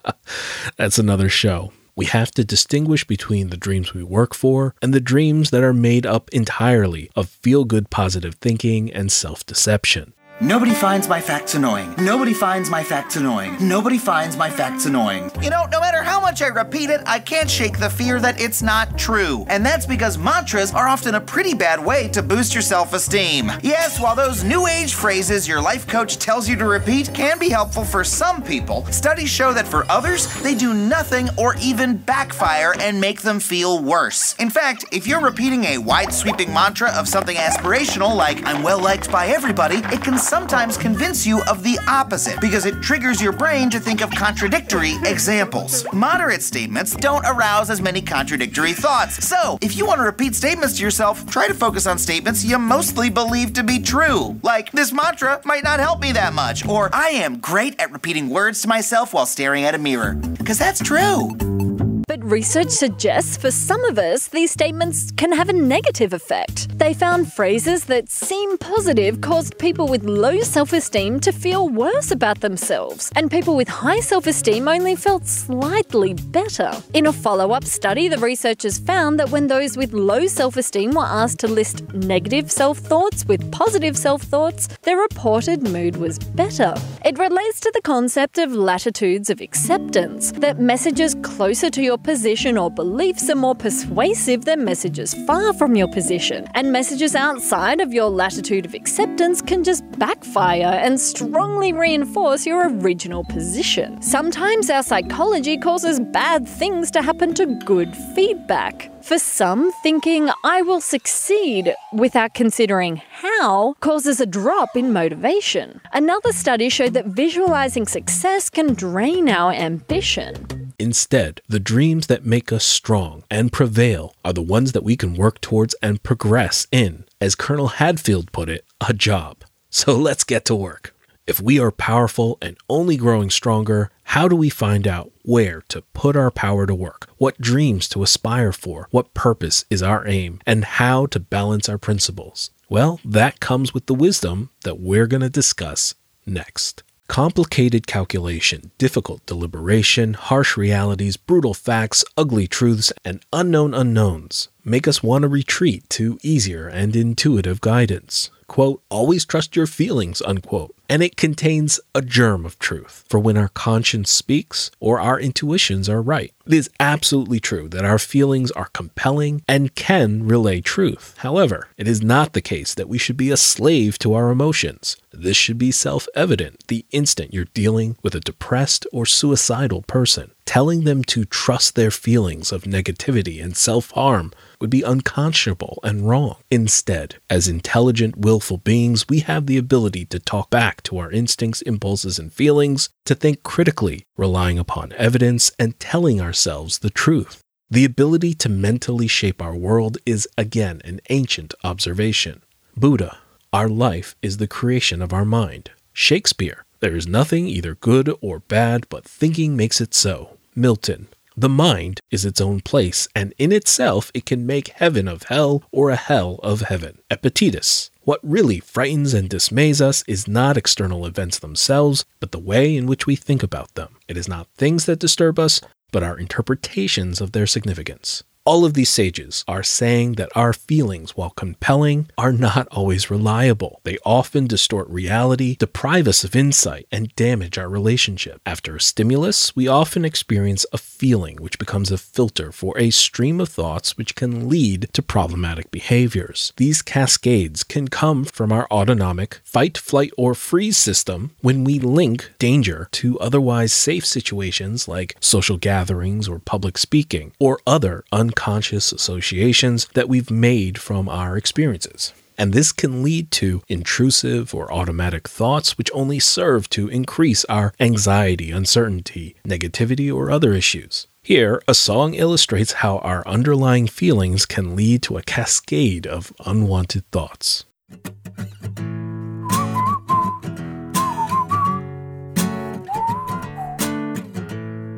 [0.77, 1.73] That's another show.
[1.93, 5.73] We have to distinguish between the dreams we work for and the dreams that are
[5.73, 10.13] made up entirely of feel good positive thinking and self deception.
[10.41, 11.93] Nobody finds my facts annoying.
[11.99, 13.55] Nobody finds my facts annoying.
[13.61, 15.29] Nobody finds my facts annoying.
[15.39, 18.41] You know, no matter how much I repeat it, I can't shake the fear that
[18.41, 19.45] it's not true.
[19.49, 23.51] And that's because mantras are often a pretty bad way to boost your self esteem.
[23.61, 27.49] Yes, while those new age phrases your life coach tells you to repeat can be
[27.49, 32.73] helpful for some people, studies show that for others, they do nothing or even backfire
[32.79, 34.35] and make them feel worse.
[34.39, 38.81] In fact, if you're repeating a wide sweeping mantra of something aspirational like, I'm well
[38.81, 43.33] liked by everybody, it can sometimes convince you of the opposite because it triggers your
[43.33, 45.85] brain to think of contradictory examples.
[45.91, 49.27] Moderate statements don't arouse as many contradictory thoughts.
[49.27, 52.57] So, if you want to repeat statements to yourself, try to focus on statements you
[52.57, 54.39] mostly believe to be true.
[54.41, 58.29] Like, this mantra might not help me that much, or I am great at repeating
[58.29, 60.13] words to myself while staring at a mirror.
[60.13, 61.90] Because that's true.
[62.07, 66.77] But research suggests for some of us, these statements can have a negative effect.
[66.77, 72.11] They found phrases that seem positive caused people with low self esteem to feel worse
[72.11, 76.71] about themselves, and people with high self esteem only felt slightly better.
[76.93, 80.91] In a follow up study, the researchers found that when those with low self esteem
[80.91, 86.19] were asked to list negative self thoughts with positive self thoughts, their reported mood was
[86.19, 86.73] better.
[87.05, 92.57] It relates to the concept of latitudes of acceptance, that messages closer to your position
[92.57, 97.93] or beliefs are more persuasive than messages far from your position, and messages outside of
[97.93, 104.01] your latitude of acceptance can just backfire and strongly reinforce your original position.
[104.01, 108.90] Sometimes our psychology causes bad things to happen to good feedback.
[109.03, 115.81] For some, thinking I will succeed without considering how causes a drop in motivation.
[115.91, 120.73] Another study showed that visualizing success can drain our ambition.
[120.77, 125.15] Instead, the dreams that make us strong and prevail are the ones that we can
[125.15, 129.43] work towards and progress in, as Colonel Hadfield put it, a job.
[129.69, 130.95] So let's get to work.
[131.31, 135.81] If we are powerful and only growing stronger, how do we find out where to
[135.93, 137.07] put our power to work?
[137.19, 138.89] What dreams to aspire for?
[138.91, 140.41] What purpose is our aim?
[140.45, 142.51] And how to balance our principles?
[142.67, 146.83] Well, that comes with the wisdom that we're going to discuss next.
[147.07, 155.01] Complicated calculation, difficult deliberation, harsh realities, brutal facts, ugly truths, and unknown unknowns make us
[155.01, 158.29] want to retreat to easier and intuitive guidance.
[158.47, 160.75] Quote, always trust your feelings, unquote.
[160.91, 165.87] And it contains a germ of truth for when our conscience speaks or our intuitions
[165.87, 166.33] are right.
[166.45, 171.15] It is absolutely true that our feelings are compelling and can relay truth.
[171.19, 174.97] However, it is not the case that we should be a slave to our emotions.
[175.13, 180.31] This should be self evident the instant you're dealing with a depressed or suicidal person.
[180.45, 186.07] Telling them to trust their feelings of negativity and self harm would be unconscionable and
[186.07, 186.37] wrong.
[186.49, 191.61] Instead, as intelligent, willful beings, we have the ability to talk back to our instincts,
[191.61, 197.41] impulses, and feelings, to think critically, relying upon evidence, and telling ourselves the truth.
[197.69, 202.41] The ability to mentally shape our world is again an ancient observation.
[202.75, 203.19] Buddha,
[203.53, 205.71] our life is the creation of our mind.
[205.93, 210.37] Shakespeare, there is nothing either good or bad, but thinking makes it so.
[210.55, 215.23] Milton, the mind is its own place, and in itself it can make heaven of
[215.23, 216.97] hell or a hell of heaven.
[217.09, 222.75] Epictetus, what really frightens and dismays us is not external events themselves, but the way
[222.75, 223.97] in which we think about them.
[224.07, 225.61] It is not things that disturb us,
[225.91, 228.23] but our interpretations of their significance.
[228.43, 233.81] All of these sages are saying that our feelings, while compelling, are not always reliable.
[233.83, 238.41] They often distort reality, deprive us of insight, and damage our relationship.
[238.43, 243.39] After a stimulus, we often experience a feeling which becomes a filter for a stream
[243.39, 246.51] of thoughts which can lead to problematic behaviors.
[246.57, 252.31] These cascades can come from our autonomic fight, flight, or freeze system when we link
[252.39, 258.93] danger to otherwise safe situations like social gatherings or public speaking, or other un unconscious
[258.93, 262.13] associations that we've made from our experiences.
[262.37, 267.73] And this can lead to intrusive or automatic thoughts, which only serve to increase our
[267.77, 271.07] anxiety, uncertainty, negativity, or other issues.
[271.21, 277.03] Here, a song illustrates how our underlying feelings can lead to a cascade of unwanted
[277.11, 277.65] thoughts.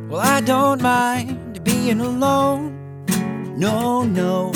[0.07, 2.82] Well, I don't mind being alone
[3.55, 4.51] no, no.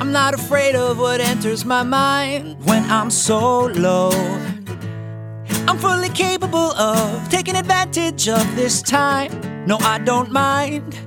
[0.00, 4.10] I'm not afraid of what enters my mind when I'm so low.
[5.66, 9.30] I'm fully capable of taking advantage of this time.
[9.66, 10.98] No, I don't mind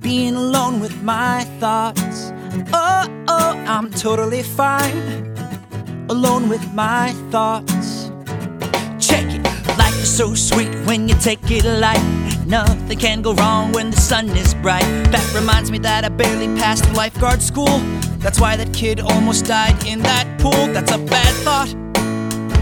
[0.00, 2.32] being alone with my thoughts.
[2.72, 5.34] Oh, oh, I'm totally fine
[6.08, 8.10] alone with my thoughts.
[8.98, 9.42] Check it.
[9.78, 12.33] Life is so sweet when you take it light.
[12.46, 14.84] Nothing can go wrong when the sun is bright.
[15.10, 17.78] That reminds me that I barely passed lifeguard school.
[18.18, 20.66] That's why that kid almost died in that pool.
[20.72, 21.74] That's a bad thought.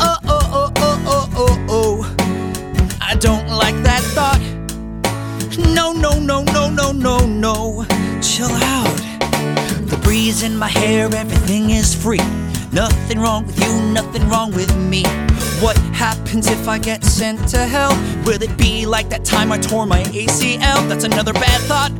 [0.00, 2.96] Oh, oh, oh, oh, oh, oh, oh.
[3.00, 4.40] I don't like that thought.
[5.74, 7.84] No, no, no, no, no, no, no.
[8.22, 8.96] Chill out.
[9.90, 12.20] The breeze in my hair, everything is free.
[12.72, 15.02] Nothing wrong with you, nothing wrong with me.
[15.62, 17.92] What happens if I get sent to hell?
[18.26, 20.88] Will it be like that time I tore my ACL?
[20.88, 21.92] That's another bad thought.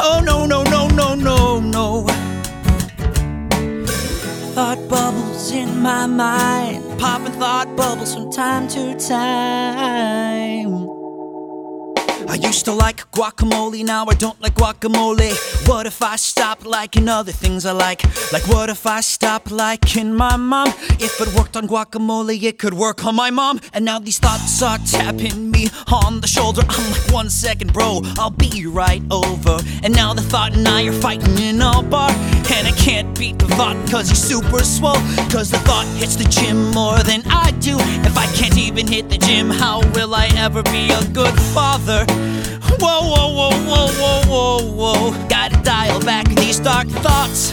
[0.00, 2.06] Oh no, no, no, no, no, no.
[4.54, 10.95] Thought bubbles in my mind, popping thought bubbles from time to time.
[12.28, 15.30] I used to like guacamole, now I don't like guacamole.
[15.68, 18.02] What if I stopped liking other things I like?
[18.32, 20.68] Like, what if I stopped liking my mom?
[20.98, 23.60] If it worked on guacamole, it could work on my mom.
[23.72, 26.62] And now these thoughts are tapping me on the shoulder.
[26.68, 29.58] I'm like, one second, bro, I'll be right over.
[29.82, 32.10] And now the thought and I are fighting in a bar.
[32.52, 34.94] And I can't beat the thought cause he's super swole.
[35.30, 37.76] Cause the thought hits the gym more than I do.
[38.04, 42.04] If I can't even hit the gym, how will I ever be a good father?
[42.78, 45.28] Whoa, whoa, whoa, whoa, whoa, whoa, whoa.
[45.28, 47.52] Gotta dial back these dark thoughts.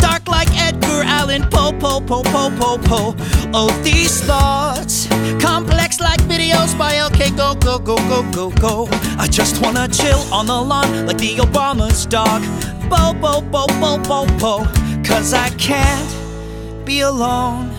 [0.00, 3.14] Dark like Edgar Allan Poe, Poe, Poe, Poe, Poe, Poe.
[3.52, 5.06] Oh, these thoughts.
[5.40, 7.30] Complex like videos by OK.
[7.30, 8.88] Go, go, go, go, go, go.
[9.18, 12.42] I just wanna chill on the lawn like the Obama's dog.
[12.88, 14.64] Bo, bo, bo, bo, bo, bo.
[15.04, 17.70] Cause I can't be alone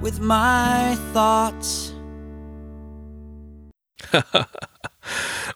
[0.00, 1.92] with my thoughts.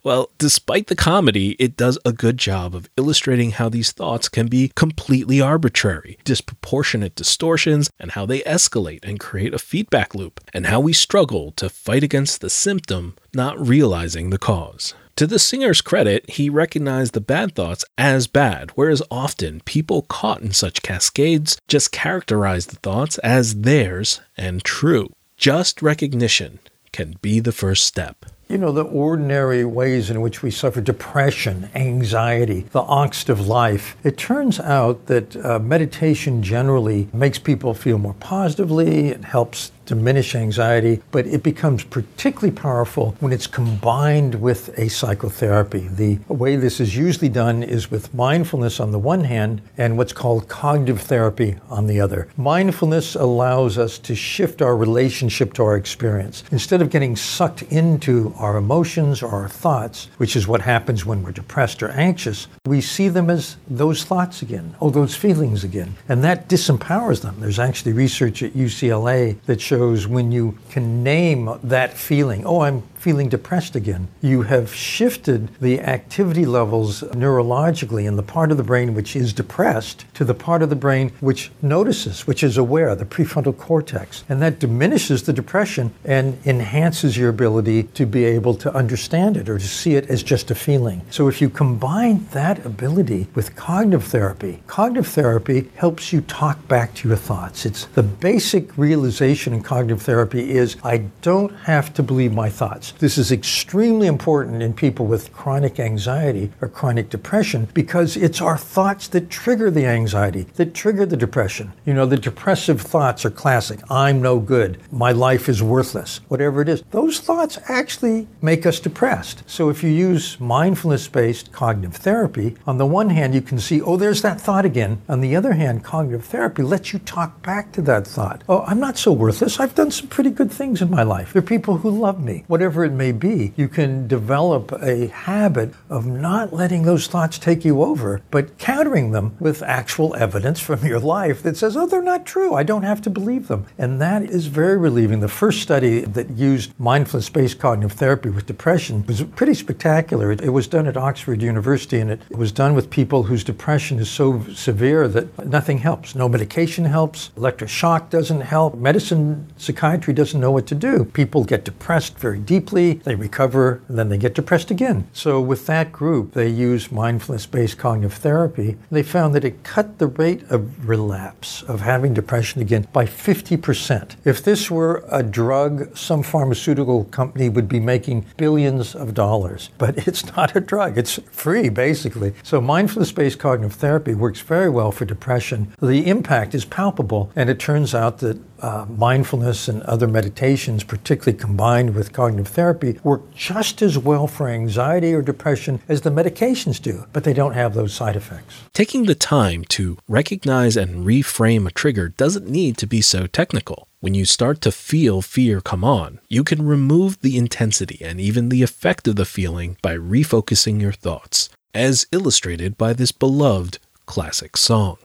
[0.07, 4.47] Well, despite the comedy, it does a good job of illustrating how these thoughts can
[4.47, 10.67] be completely arbitrary, disproportionate distortions, and how they escalate and create a feedback loop, and
[10.67, 14.95] how we struggle to fight against the symptom, not realizing the cause.
[15.17, 20.43] To the singer's credit, he recognized the bad thoughts as bad, whereas often people caught
[20.43, 25.09] in such cascades just characterize the thoughts as theirs and true.
[25.39, 26.59] Just recognition
[26.93, 28.27] can be the first step.
[28.49, 33.97] You know, the ordinary ways in which we suffer depression, anxiety, the angst of life.
[34.05, 39.09] It turns out that uh, meditation generally makes people feel more positively.
[39.09, 45.89] It helps diminish anxiety, but it becomes particularly powerful when it's combined with a psychotherapy.
[45.89, 50.13] The way this is usually done is with mindfulness on the one hand and what's
[50.13, 52.29] called cognitive therapy on the other.
[52.37, 56.43] Mindfulness allows us to shift our relationship to our experience.
[56.51, 61.23] Instead of getting sucked into our emotions or our thoughts, which is what happens when
[61.23, 65.95] we're depressed or anxious, we see them as those thoughts again, oh, those feelings again.
[66.09, 67.37] And that disempowers them.
[67.39, 69.76] There's actually research at UCLA that shows
[70.07, 74.09] when you can name that feeling, oh, I'm feeling depressed again.
[74.21, 79.33] You have shifted the activity levels neurologically in the part of the brain which is
[79.33, 84.25] depressed to the part of the brain which notices, which is aware, the prefrontal cortex.
[84.29, 89.49] And that diminishes the depression and enhances your ability to be able to understand it
[89.49, 91.03] or to see it as just a feeling.
[91.11, 96.93] So if you combine that ability with cognitive therapy, cognitive therapy helps you talk back
[96.95, 97.67] to your thoughts.
[97.67, 102.95] It's the basic realization in cognitive therapy is I don't have to believe my thoughts.
[102.99, 108.57] This is extremely important in people with chronic anxiety or chronic depression because it's our
[108.57, 111.75] thoughts that trigger the anxiety, that trigger the depression.
[111.85, 113.81] You know, the depressive thoughts are classic.
[113.91, 114.79] I'm no good.
[114.91, 116.21] My life is worthless.
[116.29, 116.83] Whatever it is.
[116.91, 119.43] Those thoughts actually make us depressed.
[119.47, 123.83] So if you use mindfulness based cognitive therapy, on the one hand, you can see,
[123.83, 125.03] oh, there's that thought again.
[125.07, 128.43] On the other hand, cognitive therapy lets you talk back to that thought.
[128.49, 129.61] Oh, I'm not so worthless.
[129.61, 131.35] I've done some pretty good things in my life.
[131.35, 132.45] There are people who love me.
[132.47, 137.65] Whatever it may be, you can develop a habit of not letting those thoughts take
[137.65, 142.03] you over, but countering them with actual evidence from your life that says, oh, they're
[142.03, 142.55] not true.
[142.55, 143.67] I don't have to believe them.
[143.77, 145.21] And that is very relieving.
[145.21, 150.33] The first study that used mindfulness based cognitive therapy with depression was pretty spectacular.
[150.33, 154.11] It, was done at Oxford University and it, was done with people whose depression is
[154.11, 156.15] so severe that nothing helps.
[156.15, 161.05] No medication helps, electroshock doesn't help, medicine, psychiatry doesn't know what to do.
[161.05, 165.07] People get depressed very deeply deeply, they recover, and then they get depressed again.
[165.13, 168.77] So, with that group, they used mindfulness based cognitive therapy.
[168.91, 174.17] They found that it cut the rate of relapse, of having depression again, by 50%.
[174.25, 179.71] If this were a drug, some pharmaceutical company would be making billions of dollars.
[179.79, 182.35] But it's not a drug, it's free, basically.
[182.43, 185.73] So, mindfulness based cognitive therapy works very well for depression.
[185.81, 191.39] The impact is palpable, and it turns out that uh, mindfulness and other meditations, particularly
[191.39, 196.81] combined with cognitive therapy, work just as well for anxiety or depression as the medications
[196.81, 198.63] do, but they don't have those side effects.
[198.73, 203.89] Taking the time to recognize and reframe a trigger doesn't need to be so technical.
[204.01, 208.49] When you start to feel fear come on, you can remove the intensity and even
[208.49, 214.57] the effect of the feeling by refocusing your thoughts, as illustrated by this beloved classic
[214.57, 214.99] song.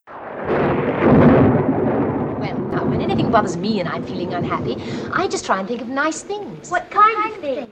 [3.21, 4.75] Anything bothers me and I'm feeling unhappy,
[5.13, 6.71] I just try and think of nice things.
[6.71, 7.69] What kind of things?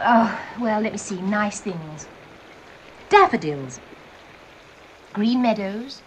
[0.00, 1.20] Oh, well, let me see.
[1.20, 2.08] Nice things.
[3.08, 3.80] Daffodils.
[5.12, 6.02] Green meadows.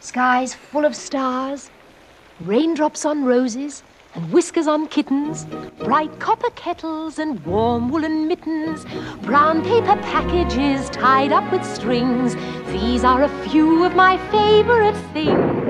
[0.00, 1.70] Skies full of stars.
[2.40, 3.82] Raindrops on roses
[4.14, 5.46] and whiskers on kittens,
[5.78, 8.84] bright copper kettles and warm woolen mittens,
[9.22, 12.34] brown paper packages tied up with strings.
[12.72, 15.69] These are a few of my favorite things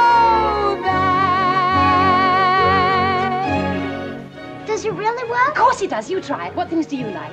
[5.81, 5.91] work?
[5.91, 6.09] Of course it does.
[6.09, 6.55] You try it.
[6.55, 7.31] What things do you like?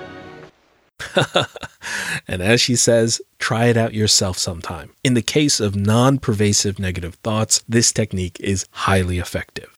[2.28, 4.90] and as she says, try it out yourself sometime.
[5.04, 9.74] In the case of non pervasive negative thoughts, this technique is highly effective.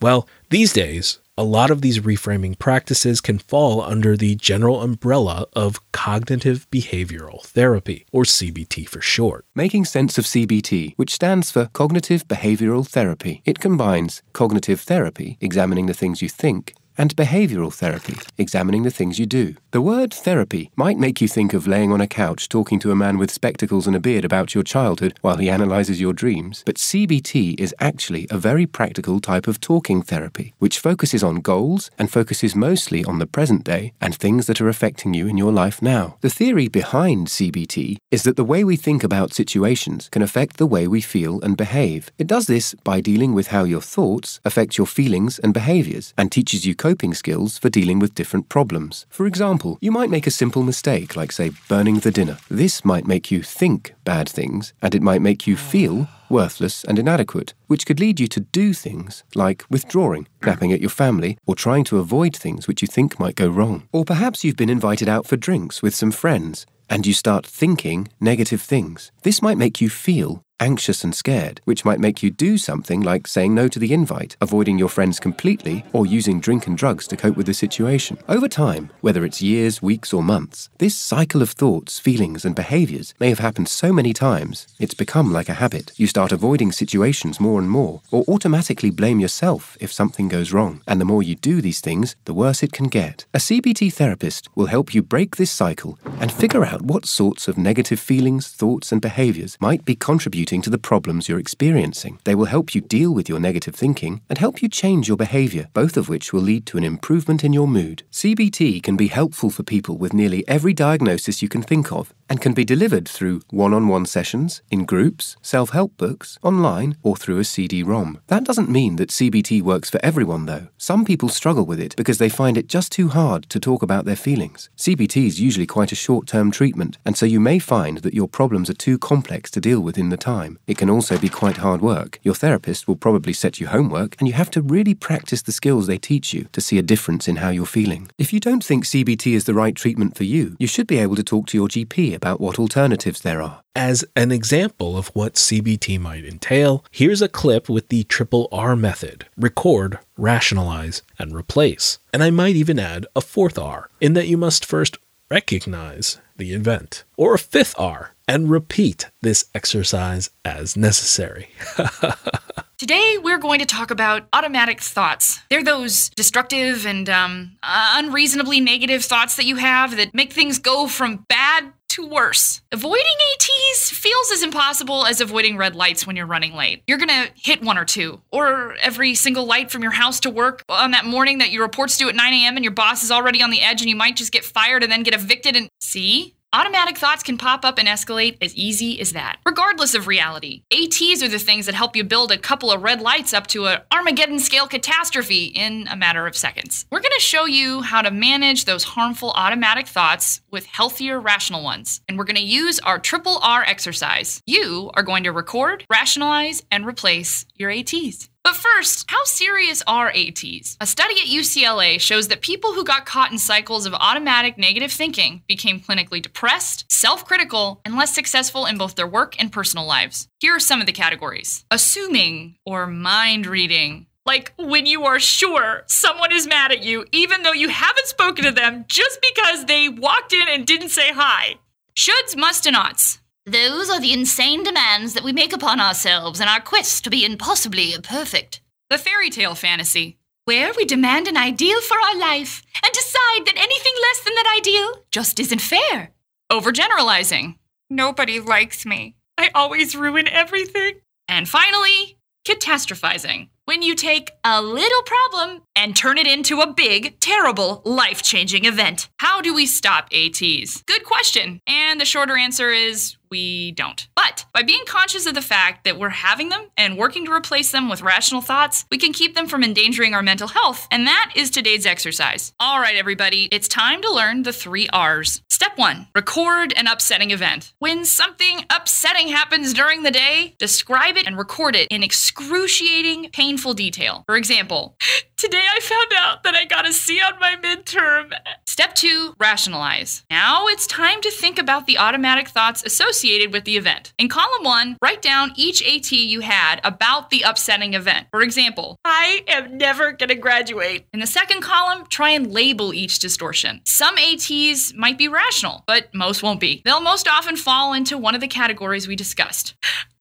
[0.00, 5.46] Well, these days, a lot of these reframing practices can fall under the general umbrella
[5.54, 9.44] of cognitive behavioral therapy, or CBT for short.
[9.54, 13.42] Making sense of CBT, which stands for Cognitive Behavioral Therapy.
[13.44, 19.18] It combines cognitive therapy, examining the things you think, and behavioral therapy, examining the things
[19.18, 19.54] you do.
[19.70, 22.96] The word therapy might make you think of laying on a couch talking to a
[22.96, 26.76] man with spectacles and a beard about your childhood while he analyzes your dreams, but
[26.76, 32.10] CBT is actually a very practical type of talking therapy, which focuses on goals and
[32.10, 35.82] focuses mostly on the present day and things that are affecting you in your life
[35.82, 36.16] now.
[36.20, 40.66] The theory behind CBT is that the way we think about situations can affect the
[40.66, 42.10] way we feel and behave.
[42.18, 46.30] It does this by dealing with how your thoughts affect your feelings and behaviors and
[46.30, 49.06] teaches you coping skills for dealing with different problems.
[49.08, 52.36] For example, you might make a simple mistake, like, say, burning the dinner.
[52.50, 56.98] This might make you think bad things, and it might make you feel worthless and
[56.98, 61.54] inadequate, which could lead you to do things like withdrawing, napping at your family, or
[61.54, 63.88] trying to avoid things which you think might go wrong.
[63.90, 68.08] Or perhaps you've been invited out for drinks with some friends and you start thinking
[68.20, 69.10] negative things.
[69.22, 73.26] This might make you feel anxious and scared, which might make you do something like
[73.26, 77.16] saying no to the invite, avoiding your friends completely, or using drink and drugs to
[77.16, 78.16] cope with the situation.
[78.28, 83.14] Over time, whether it's years, weeks, or months, this cycle of thoughts, feelings, and behaviors
[83.18, 85.92] may have happened so many times it's become like a habit.
[85.96, 90.82] You start avoiding situations more and more, or automatically blame yourself if something goes wrong.
[90.86, 93.26] And the more you do these things, the worse it can get.
[93.34, 97.58] A CBT therapist will help you break this cycle and figure out what sorts of
[97.58, 102.18] negative feelings, thoughts, and behaviors might be contributing to the problems you're experiencing.
[102.24, 105.68] They will help you deal with your negative thinking and help you change your behavior,
[105.72, 108.02] both of which will lead to an improvement in your mood.
[108.12, 112.40] CBT can be helpful for people with nearly every diagnosis you can think of and
[112.40, 117.16] can be delivered through one on one sessions, in groups, self help books, online, or
[117.16, 118.20] through a CD ROM.
[118.28, 120.68] That doesn't mean that CBT works for everyone, though.
[120.78, 124.04] Some people struggle with it because they find it just too hard to talk about
[124.04, 124.70] their feelings.
[124.76, 128.28] CBT is usually quite a short term treatment, and so you may find that your
[128.28, 130.33] problems are too complex to deal with in the time.
[130.66, 132.18] It can also be quite hard work.
[132.22, 135.86] Your therapist will probably set you homework, and you have to really practice the skills
[135.86, 138.08] they teach you to see a difference in how you're feeling.
[138.18, 141.16] If you don't think CBT is the right treatment for you, you should be able
[141.16, 143.62] to talk to your GP about what alternatives there are.
[143.76, 148.76] As an example of what CBT might entail, here's a clip with the triple R
[148.76, 151.98] method record, rationalize, and replace.
[152.12, 154.98] And I might even add a fourth R, in that you must first
[155.30, 161.48] recognize the event, or a fifth R, and repeat this exercise as necessary.
[162.76, 165.40] Today, we're going to talk about automatic thoughts.
[165.48, 170.86] They're those destructive and um, unreasonably negative thoughts that you have that make things go
[170.88, 172.60] from bad to worse.
[172.72, 173.04] Avoiding
[173.34, 176.82] ATs feels as impossible as avoiding red lights when you're running late.
[176.88, 180.64] You're gonna hit one or two, or every single light from your house to work
[180.68, 182.56] on that morning that your report's due at 9 a.m.
[182.56, 184.90] and your boss is already on the edge and you might just get fired and
[184.90, 186.34] then get evicted and see?
[186.54, 190.62] Automatic thoughts can pop up and escalate as easy as that, regardless of reality.
[190.72, 193.66] ATs are the things that help you build a couple of red lights up to
[193.66, 196.86] an Armageddon scale catastrophe in a matter of seconds.
[196.92, 201.64] We're going to show you how to manage those harmful automatic thoughts with healthier rational
[201.64, 202.02] ones.
[202.08, 204.40] And we're going to use our triple R exercise.
[204.46, 208.28] You are going to record, rationalize, and replace your ATs.
[208.44, 210.76] But first, how serious are ATs?
[210.78, 214.92] A study at UCLA shows that people who got caught in cycles of automatic negative
[214.92, 219.86] thinking became clinically depressed, self critical, and less successful in both their work and personal
[219.86, 220.28] lives.
[220.40, 224.06] Here are some of the categories assuming or mind reading.
[224.26, 228.44] Like when you are sure someone is mad at you, even though you haven't spoken
[228.44, 231.54] to them just because they walked in and didn't say hi.
[231.96, 233.20] Shoulds, must, and oughts.
[233.46, 237.26] Those are the insane demands that we make upon ourselves in our quest to be
[237.26, 238.62] impossibly perfect.
[238.88, 240.16] The fairy tale fantasy,
[240.46, 244.56] where we demand an ideal for our life and decide that anything less than that
[244.58, 246.12] ideal just isn't fair.
[246.50, 247.58] Overgeneralizing.
[247.90, 249.16] Nobody likes me.
[249.36, 251.00] I always ruin everything.
[251.28, 252.16] And finally,
[252.46, 253.48] catastrophizing.
[253.66, 258.66] When you take a little problem and turn it into a big, terrible, life changing
[258.66, 259.08] event.
[259.18, 260.82] How do we stop ATs?
[260.82, 261.60] Good question.
[261.66, 264.06] And the shorter answer is we don't.
[264.14, 267.72] But by being conscious of the fact that we're having them and working to replace
[267.72, 270.86] them with rational thoughts, we can keep them from endangering our mental health.
[270.92, 272.52] And that is today's exercise.
[272.60, 275.42] All right, everybody, it's time to learn the three R's.
[275.50, 277.74] Step one record an upsetting event.
[277.80, 283.74] When something upsetting happens during the day, describe it and record it in excruciating, painful
[283.74, 284.22] detail.
[284.28, 284.96] For example,
[285.44, 288.32] Today I found out that I got a C on my midterm.
[288.66, 290.24] Step two, rationalize.
[290.30, 294.12] Now it's time to think about the automatic thoughts associated with the event.
[294.18, 298.26] In column one, write down each AT you had about the upsetting event.
[298.30, 301.06] For example, I am never gonna graduate.
[301.14, 303.80] In the second column, try and label each distortion.
[303.84, 306.82] Some ATs might be rational, but most won't be.
[306.84, 309.74] They'll most often fall into one of the categories we discussed.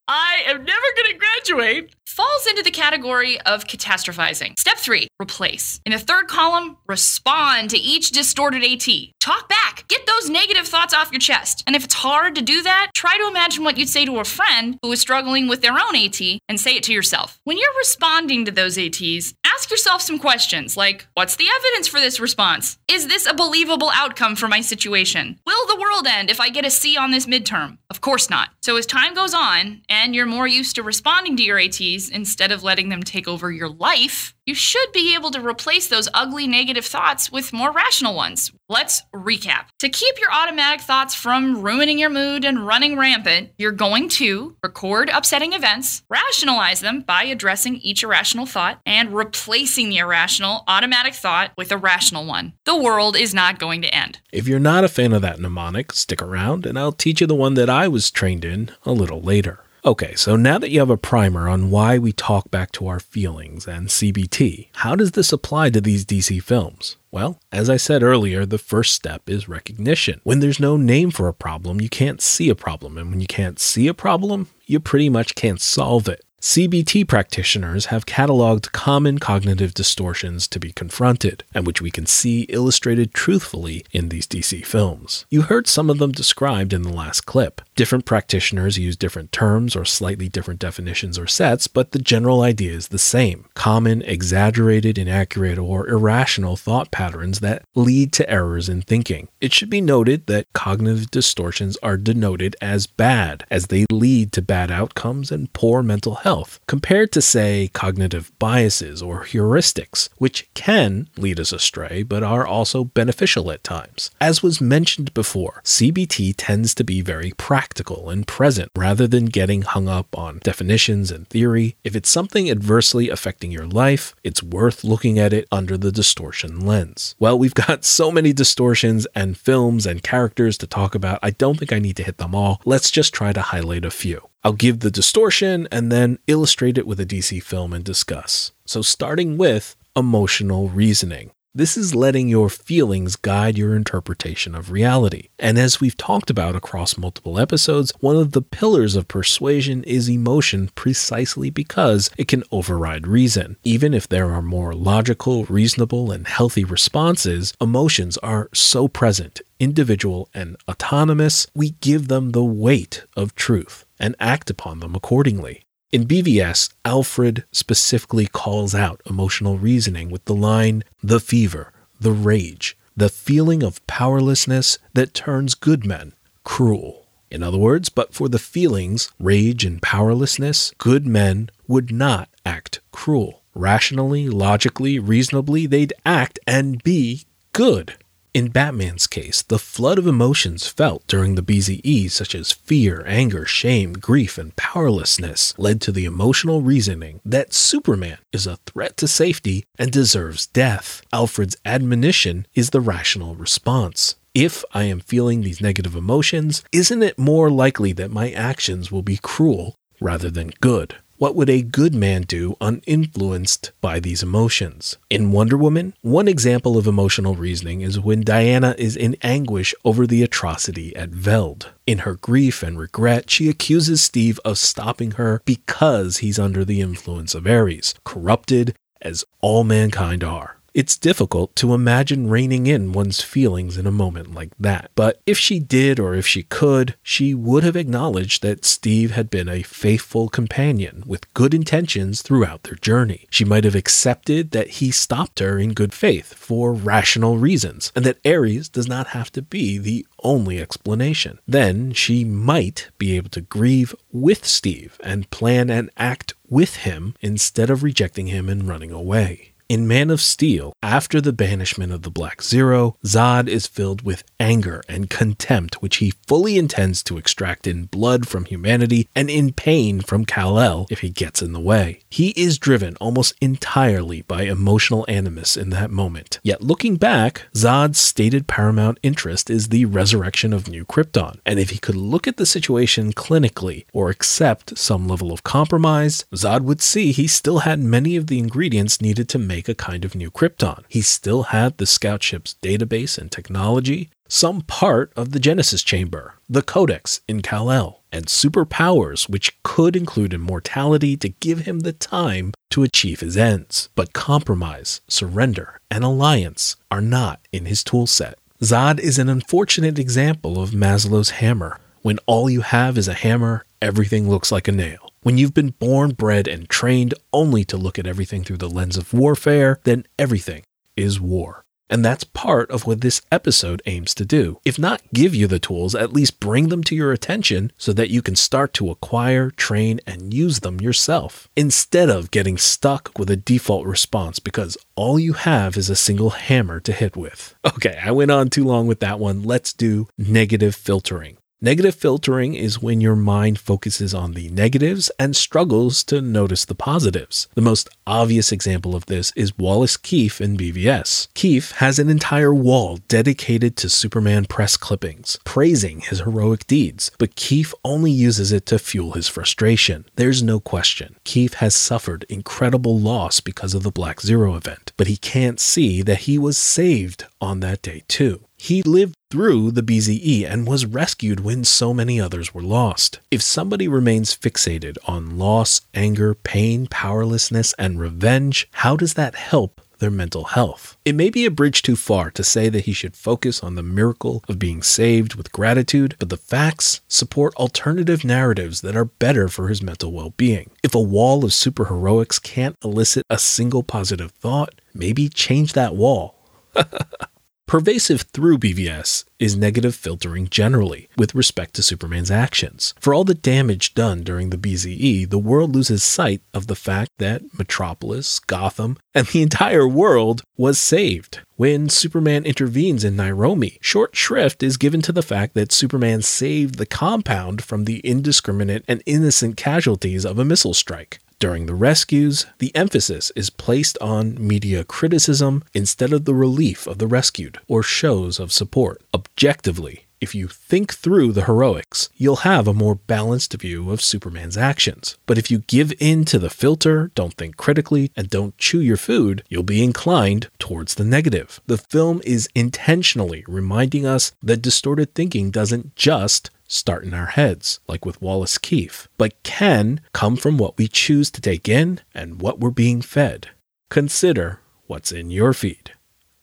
[0.08, 4.60] I am never going to graduate, falls into the category of catastrophizing.
[4.60, 5.80] Step three, replace.
[5.86, 8.88] In the third column, respond to each distorted AT.
[9.22, 9.88] Talk back.
[9.88, 11.64] Get those negative thoughts off your chest.
[11.66, 14.26] And if it's hard to do that, try to imagine what you'd say to a
[14.26, 17.40] friend who is struggling with their own AT and say it to yourself.
[17.46, 22.02] When you're responding to those ATs, ask yourself some questions like What's the evidence for
[22.02, 22.78] this response?
[22.90, 25.40] Is this a believable outcome for my situation?
[25.46, 27.78] Will the world end if I get a C on this midterm?
[28.04, 28.50] Of course not.
[28.60, 32.52] So as time goes on and you're more used to responding to your ATs instead
[32.52, 36.48] of letting them take over your life, you should be able to replace those ugly
[36.48, 38.52] negative thoughts with more rational ones.
[38.70, 39.66] Let's recap.
[39.80, 44.56] To keep your automatic thoughts from ruining your mood and running rampant, you're going to
[44.64, 51.14] record upsetting events, rationalize them by addressing each irrational thought, and replacing the irrational automatic
[51.14, 52.54] thought with a rational one.
[52.66, 54.20] The world is not going to end.
[54.32, 57.36] If you're not a fan of that mnemonic, stick around and I'll teach you the
[57.36, 59.63] one that I was trained in a little later.
[59.86, 63.02] Okay, so now that you have a primer on why we talk back to our
[63.02, 66.96] feelings and CBT, how does this apply to these DC films?
[67.12, 70.22] Well, as I said earlier, the first step is recognition.
[70.24, 72.98] When there's no name for a problem, you can't see a problem.
[72.98, 76.24] And when you can't see a problem, you pretty much can't solve it.
[76.44, 82.42] CBT practitioners have cataloged common cognitive distortions to be confronted, and which we can see
[82.44, 85.26] illustrated truthfully in these DC films.
[85.30, 87.62] You heard some of them described in the last clip.
[87.76, 92.72] Different practitioners use different terms or slightly different definitions or sets, but the general idea
[92.72, 98.84] is the same common, exaggerated, inaccurate, or irrational thought patterns that lead to errors in
[98.84, 99.28] thinking.
[99.42, 104.44] It should be noted that cognitive distortions are denoted as bad, as they lead to
[104.44, 111.10] bad outcomes and poor mental health compared to, say, cognitive biases or heuristics, which can
[111.18, 114.12] lead us astray but are also beneficial at times.
[114.22, 117.63] As was mentioned before, CBT tends to be very practical
[118.10, 121.76] and present rather than getting hung up on definitions and theory.
[121.84, 126.66] If it's something adversely affecting your life, it's worth looking at it under the distortion
[126.66, 127.16] lens.
[127.20, 131.58] Well, we've got so many distortions and films and characters to talk about, I don't
[131.58, 132.62] think I need to hit them all.
[132.66, 134.30] Let's just try to highlight a few.
[134.44, 138.52] I'll give the distortion and then illustrate it with a DC film and discuss.
[138.66, 141.32] So, starting with emotional reasoning.
[141.56, 145.30] This is letting your feelings guide your interpretation of reality.
[145.38, 150.10] And as we've talked about across multiple episodes, one of the pillars of persuasion is
[150.10, 153.58] emotion precisely because it can override reason.
[153.64, 160.30] Even if there are more logical, reasonable, and healthy responses, emotions are so present, individual,
[160.34, 165.62] and autonomous, we give them the weight of truth and act upon them accordingly.
[165.94, 171.72] In BVS, Alfred specifically calls out emotional reasoning with the line, the fever,
[172.02, 176.14] the rage, the feeling of powerlessness that turns good men
[176.44, 177.06] cruel.
[177.30, 182.80] In other words, but for the feelings, rage, and powerlessness, good men would not act
[182.92, 183.44] cruel.
[183.54, 187.98] Rationally, logically, reasonably, they'd act and be good.
[188.34, 193.46] In Batman's case, the flood of emotions felt during the BZE, such as fear, anger,
[193.46, 199.08] shame, grief, and powerlessness, led to the emotional reasoning that Superman is a threat to
[199.08, 201.04] safety and deserves death.
[201.14, 204.16] Alfred's admonition is the rational response.
[204.34, 209.04] If I am feeling these negative emotions, isn't it more likely that my actions will
[209.04, 210.96] be cruel rather than good?
[211.24, 214.98] What would a good man do uninfluenced by these emotions?
[215.10, 220.06] In Wonder Woman, one example of emotional reasoning is when Diana is in anguish over
[220.06, 221.72] the atrocity at Veld.
[221.88, 226.82] In her grief and regret, she accuses Steve of stopping her because he's under the
[226.82, 230.58] influence of Ares, corrupted as all mankind are.
[230.74, 234.90] It's difficult to imagine reining in one's feelings in a moment like that.
[234.96, 239.30] But if she did or if she could, she would have acknowledged that Steve had
[239.30, 243.28] been a faithful companion with good intentions throughout their journey.
[243.30, 248.04] She might have accepted that he stopped her in good faith for rational reasons, and
[248.06, 251.38] that Ares does not have to be the only explanation.
[251.48, 257.14] Then she might be able to grieve with Steve and plan and act with him
[257.22, 259.53] instead of rejecting him and running away.
[259.70, 264.24] In Man of Steel, after the banishment of the Black Zero, Zod is filled with
[264.40, 269.54] anger and contempt, which he fully intends to extract in blood from humanity and in
[269.54, 272.02] pain from Kal-El if he gets in the way.
[272.10, 276.40] He is driven almost entirely by emotional animus in that moment.
[276.44, 281.70] Yet looking back, Zod's stated paramount interest is the resurrection of New Krypton, and if
[281.70, 286.82] he could look at the situation clinically or accept some level of compromise, Zod would
[286.82, 290.32] see he still had many of the ingredients needed to make a kind of new
[290.32, 290.84] Krypton.
[290.90, 296.34] He still had the scout ship's database and technology, some part of the Genesis chamber,
[296.50, 302.52] the Codex in Kal-El, and superpowers which could include immortality to give him the time
[302.72, 303.90] to achieve his ends.
[303.94, 308.34] But compromise, surrender, and alliance are not in his toolset.
[308.60, 311.80] Zod is an unfortunate example of Maslow's hammer.
[312.02, 315.13] When all you have is a hammer, everything looks like a nail.
[315.24, 318.98] When you've been born, bred, and trained only to look at everything through the lens
[318.98, 320.64] of warfare, then everything
[320.98, 321.64] is war.
[321.90, 324.60] And that's part of what this episode aims to do.
[324.66, 328.10] If not give you the tools, at least bring them to your attention so that
[328.10, 331.48] you can start to acquire, train, and use them yourself.
[331.56, 336.32] Instead of getting stuck with a default response because all you have is a single
[336.32, 337.56] hammer to hit with.
[337.74, 339.42] Okay, I went on too long with that one.
[339.42, 341.38] Let's do negative filtering.
[341.64, 346.76] Negative filtering is when your mind focuses on the negatives and struggles to notice the
[346.76, 347.48] positives.
[347.56, 351.34] The most obvious example of this is Wallace Keefe in BVS.
[351.36, 357.38] Keefe has an entire wall dedicated to Superman press clippings, praising his heroic deeds, but
[357.38, 360.04] Keefe only uses it to fuel his frustration.
[360.18, 361.16] There's no question.
[361.24, 366.02] Keefe has suffered incredible loss because of the Black Zero event, but he can't see
[366.02, 368.44] that he was saved on that day too.
[368.58, 373.20] He lived through the BZE and was rescued when so many others were lost.
[373.32, 379.82] If somebody remains fixated on loss, anger, pain, powerlessness, and revenge, how does that help
[379.98, 380.98] their mental health?
[381.04, 383.82] It may be a bridge too far to say that he should focus on the
[383.82, 389.48] miracle of being saved with gratitude, but the facts support alternative narratives that are better
[389.48, 390.70] for his mental well being.
[390.84, 396.36] If a wall of superheroics can't elicit a single positive thought, maybe change that wall.
[397.74, 402.94] Pervasive through BVS is negative filtering generally with respect to Superman's actions.
[403.00, 407.10] For all the damage done during the BZE, the world loses sight of the fact
[407.18, 411.40] that Metropolis, Gotham, and the entire world was saved.
[411.56, 416.76] When Superman intervenes in Nairobi, short shrift is given to the fact that Superman saved
[416.76, 421.22] the compound from the indiscriminate and innocent casualties of a missile strike.
[421.44, 427.00] During the rescues, the emphasis is placed on media criticism instead of the relief of
[427.00, 429.02] the rescued or shows of support.
[429.14, 434.56] Objectively, if you think through the heroics, you'll have a more balanced view of Superman's
[434.56, 435.18] actions.
[435.26, 438.96] But if you give in to the filter, don't think critically, and don't chew your
[438.96, 441.60] food, you'll be inclined towards the negative.
[441.68, 447.82] The film is intentionally reminding us that distorted thinking doesn't just start in our heads,
[447.86, 452.42] like with Wallace Keefe, but can come from what we choose to take in and
[452.42, 453.50] what we're being fed.
[453.90, 455.92] Consider what's in your feed.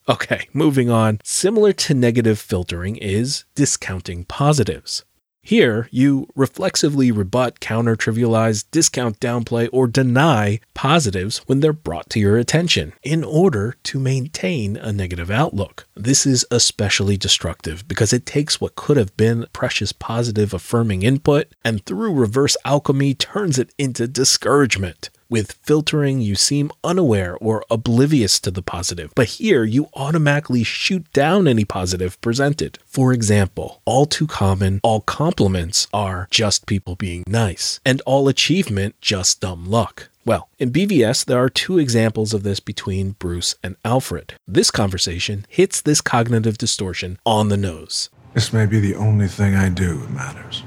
[0.09, 1.21] Okay, moving on.
[1.23, 5.05] Similar to negative filtering is discounting positives.
[5.43, 12.21] Here, you reflexively rebut, counter, trivialize, discount, downplay, or deny positives when they're brought to
[12.21, 15.87] your attention in order to maintain a negative outlook.
[15.95, 21.47] This is especially destructive because it takes what could have been precious positive affirming input
[21.65, 25.09] and through reverse alchemy turns it into discouragement.
[25.31, 31.07] With filtering, you seem unaware or oblivious to the positive, but here you automatically shoot
[31.13, 32.81] down any positive presented.
[32.85, 39.01] For example, all too common, all compliments are just people being nice, and all achievement
[39.01, 40.09] just dumb luck.
[40.25, 44.35] Well, in BVS, there are two examples of this between Bruce and Alfred.
[44.49, 48.11] This conversation hits this cognitive distortion on the nose.
[48.35, 50.65] This may be the only thing I do that matters.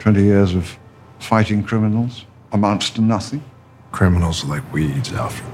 [0.00, 0.76] 20 years of
[1.20, 3.42] fighting criminals amounts to nothing.
[3.90, 5.50] Criminals are like weeds, Alfred.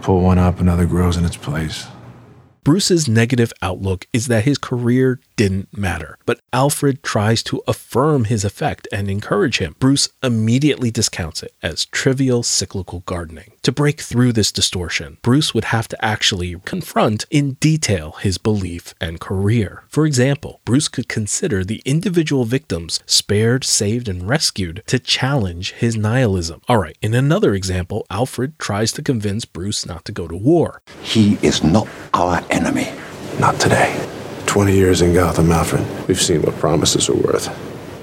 [0.00, 1.86] Pull one up, another grows in its place.
[2.64, 8.44] Bruce's negative outlook is that his career didn't matter, but Alfred tries to affirm his
[8.44, 9.76] effect and encourage him.
[9.78, 13.52] Bruce immediately discounts it as trivial cyclical gardening.
[13.62, 18.94] To break through this distortion, Bruce would have to actually confront in detail his belief
[19.00, 19.84] and career.
[19.88, 25.96] For example, Bruce could consider the individual victims spared, saved, and rescued to challenge his
[25.96, 26.60] nihilism.
[26.68, 30.82] All right, in another example, Alfred tries to convince Bruce not to go to war.
[31.02, 32.92] He is not our enemy.
[33.38, 34.11] Not today.
[34.52, 35.82] 20 years in Gotham, Alfred.
[36.06, 37.46] We've seen what promises are worth.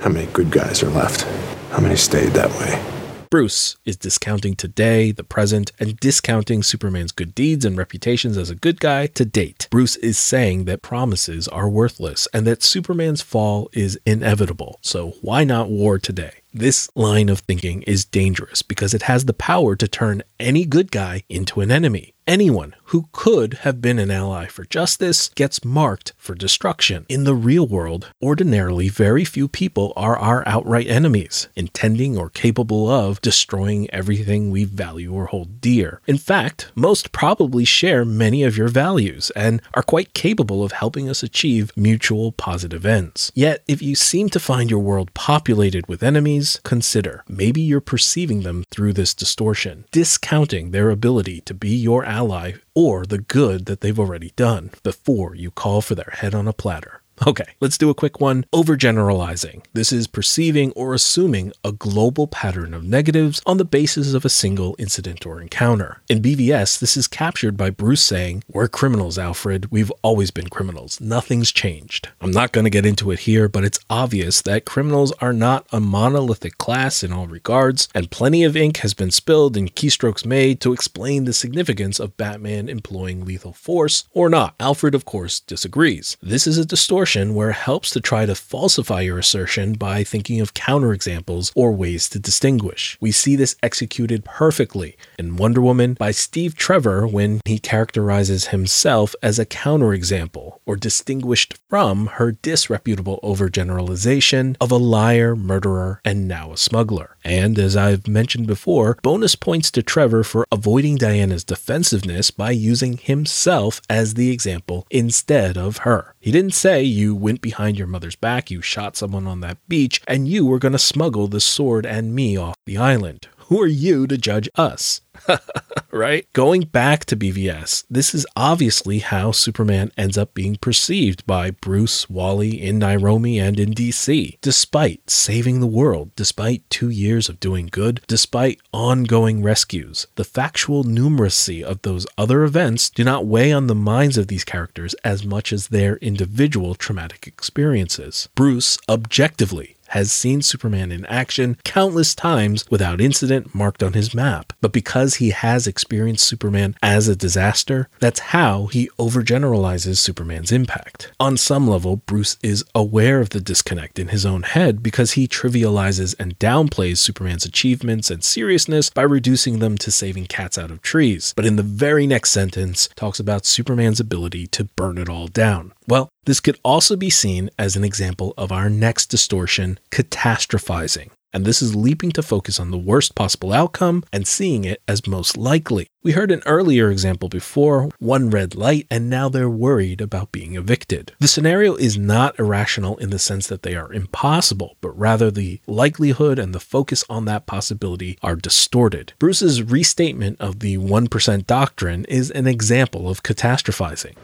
[0.02, 1.22] How many good guys are left?
[1.70, 2.84] How many stayed that way?
[3.30, 8.56] Bruce is discounting today, the present, and discounting Superman's good deeds and reputations as a
[8.56, 9.68] good guy to date.
[9.70, 14.80] Bruce is saying that promises are worthless and that Superman's fall is inevitable.
[14.82, 16.32] So why not war today?
[16.54, 20.92] This line of thinking is dangerous because it has the power to turn any good
[20.92, 22.16] guy into an enemy.
[22.30, 27.08] Anyone who could have been an ally for justice gets marked for destruction.
[27.10, 32.88] In the real world, ordinarily, very few people are our outright enemies, intending or capable
[32.88, 36.02] of destroying everything we value or hold dear.
[36.06, 41.10] In fact, most probably share many of your values and are quite capable of helping
[41.10, 43.32] us achieve mutual positive ends.
[43.34, 48.42] Yet, if you seem to find your world populated with enemies, consider maybe you're perceiving
[48.42, 53.82] them through this distortion, discounting their ability to be your ally or the good that
[53.82, 56.99] they've already done before you call for their head on a platter.
[57.28, 58.46] Okay, let's do a quick one.
[58.54, 59.66] Overgeneralizing.
[59.74, 64.30] This is perceiving or assuming a global pattern of negatives on the basis of a
[64.30, 66.02] single incident or encounter.
[66.08, 69.70] In BVS, this is captured by Bruce saying, We're criminals, Alfred.
[69.70, 71.02] We've always been criminals.
[71.02, 72.08] Nothing's changed.
[72.22, 75.68] I'm not going to get into it here, but it's obvious that criminals are not
[75.74, 80.26] a monolithic class in all regards, and plenty of ink has been spilled and keystrokes
[80.26, 84.56] made to explain the significance of Batman employing lethal force or not.
[84.58, 86.16] Alfred, of course, disagrees.
[86.22, 90.40] This is a distortion where it helps to try to falsify your assertion by thinking
[90.42, 92.98] of counterexamples or ways to distinguish.
[93.02, 99.16] We see this executed perfectly in Wonder Woman by Steve Trevor when he characterizes himself
[99.24, 106.52] as a counterexample or distinguished from her disreputable overgeneralization of a liar, murderer, and now
[106.52, 107.18] a smuggler.
[107.24, 112.98] And as I've mentioned before, bonus points to Trevor for avoiding Diana's defensiveness by using
[112.98, 116.16] himself as the example instead of her.
[116.20, 120.02] He didn't say you went behind your mother's back, you shot someone on that beach,
[120.08, 123.28] and you were going to smuggle the sword and me off the island.
[123.48, 125.02] Who are you to judge us?
[125.92, 126.32] right?
[126.34, 132.10] Going back to BVS, this is obviously how Superman ends up being perceived by Bruce,
[132.10, 134.38] Wally, in Nairobi, and in DC.
[134.42, 140.84] Despite saving the world, despite two years of doing good, despite ongoing rescues, the factual
[140.84, 145.26] numeracy of those other events do not weigh on the minds of these characters as
[145.26, 148.30] much as their individual traumatic experiences.
[148.36, 154.54] Bruce, objectively, has seen Superman in action countless times without incident marked on his map.
[154.62, 161.12] But because he has experienced Superman as a disaster, that's how he overgeneralizes Superman's impact.
[161.20, 165.28] On some level, Bruce is aware of the disconnect in his own head because he
[165.28, 170.82] trivializes and downplays Superman's achievements and seriousness by reducing them to saving cats out of
[170.82, 171.34] trees.
[171.36, 175.74] But in the very next sentence, talks about Superman's ability to burn it all down.
[175.88, 181.10] Well, this could also be seen as an example of our next distortion, catastrophizing.
[181.32, 185.06] And this is leaping to focus on the worst possible outcome and seeing it as
[185.06, 185.88] most likely.
[186.02, 190.56] We heard an earlier example before one red light, and now they're worried about being
[190.56, 191.14] evicted.
[191.20, 195.62] The scenario is not irrational in the sense that they are impossible, but rather the
[195.68, 199.14] likelihood and the focus on that possibility are distorted.
[199.20, 204.16] Bruce's restatement of the 1% doctrine is an example of catastrophizing.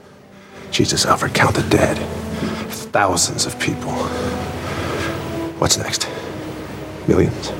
[0.72, 1.97] Jesus, Alfred, count the dead.
[2.91, 3.91] Thousands of people.
[5.58, 6.10] What's next?
[7.08, 7.51] Millions?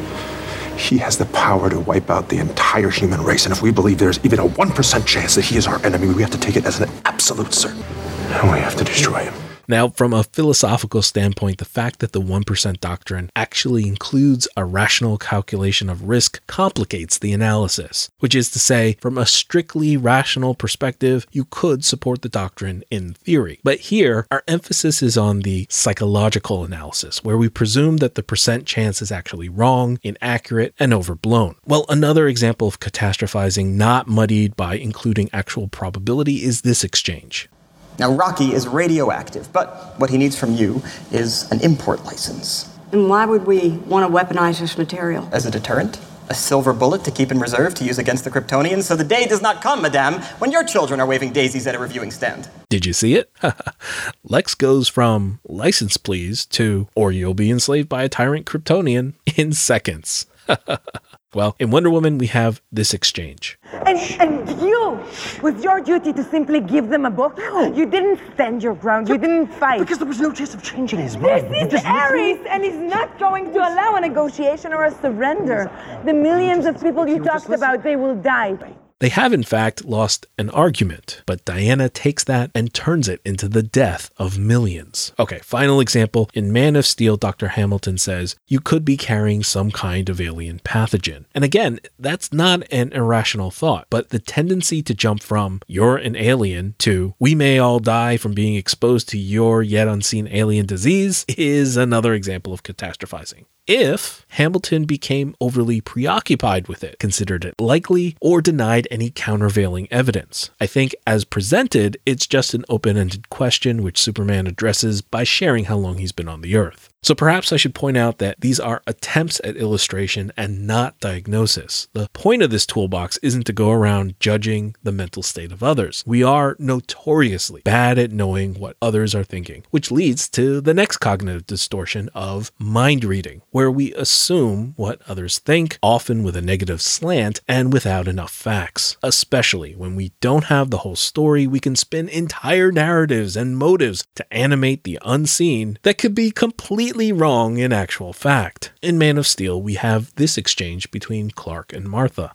[0.78, 3.98] He has the power to wipe out the entire human race, and if we believe
[3.98, 6.66] there's even a 1% chance that he is our enemy, we have to take it
[6.66, 7.88] as an absolute certainty.
[8.32, 9.45] And we have to destroy him.
[9.68, 15.18] Now, from a philosophical standpoint, the fact that the 1% doctrine actually includes a rational
[15.18, 21.26] calculation of risk complicates the analysis, which is to say, from a strictly rational perspective,
[21.32, 23.60] you could support the doctrine in theory.
[23.64, 28.66] But here, our emphasis is on the psychological analysis, where we presume that the percent
[28.66, 31.56] chance is actually wrong, inaccurate, and overblown.
[31.66, 37.50] Well, another example of catastrophizing not muddied by including actual probability is this exchange.
[37.98, 40.82] Now, Rocky is radioactive, but what he needs from you
[41.12, 42.70] is an import license.
[42.92, 45.28] And why would we want to weaponize this material?
[45.32, 46.00] As a deterrent?
[46.30, 49.28] A silver bullet to keep in reserve to use against the Kryptonians, so the day
[49.28, 52.50] does not come, madame, when your children are waving daisies at a reviewing stand.
[52.70, 53.32] Did you see it?
[54.24, 59.54] Lex goes from license please to or you'll be enslaved by a tyrant Kryptonian in
[59.54, 60.26] seconds.
[61.34, 63.60] well, in Wonder Woman, we have this exchange.
[63.72, 64.45] And, and
[64.86, 67.38] you, with your duty to simply give them a book,
[67.76, 69.80] you didn't stand your ground, you didn't fight.
[69.80, 71.54] Because there was no chance of changing his mind.
[71.54, 75.72] This is Ares, and he's not going to allow a negotiation or a surrender.
[76.06, 78.58] The millions of people you talked about, they will die.
[79.00, 83.50] They have, in fact, lost an argument, but Diana takes that and turns it into
[83.50, 85.12] the death of millions.
[85.20, 86.30] Okay, final example.
[86.34, 87.50] In Man of Steel, Dr.
[87.50, 91.26] Hamilton says, You could be carrying some kind of alien pathogen.
[91.36, 96.16] And again, that's not an irrational thought, but the tendency to jump from, You're an
[96.16, 101.26] alien, to, We may all die from being exposed to your yet unseen alien disease
[101.28, 108.16] is another example of catastrophizing if Hamilton became overly preoccupied with it, considered it likely,
[108.22, 110.52] or denied any countervailing evidence.
[110.60, 115.66] I think, as presented, it's just an open ended question which Superman addresses by sharing
[115.66, 116.90] how long he's been on the Earth.
[117.06, 121.88] So perhaps I should point out that these are attempts at illustration and not diagnosis.
[121.94, 126.04] The point of this toolbox isn't to go around judging the mental state of others.
[126.08, 130.98] We are notoriously bad at knowing what others are thinking, which leads to the next
[130.98, 136.82] cognitive distortion of mind reading, where we assume what others think, often with a negative
[136.82, 138.98] slant and without enough facts.
[139.04, 144.08] Especially when we don't have the whole story, we can spin entire narratives and motives
[144.16, 148.72] to animate the unseen that could be completely wrong in actual fact.
[148.82, 152.34] In Man of Steel, we have this exchange between Clark and Martha.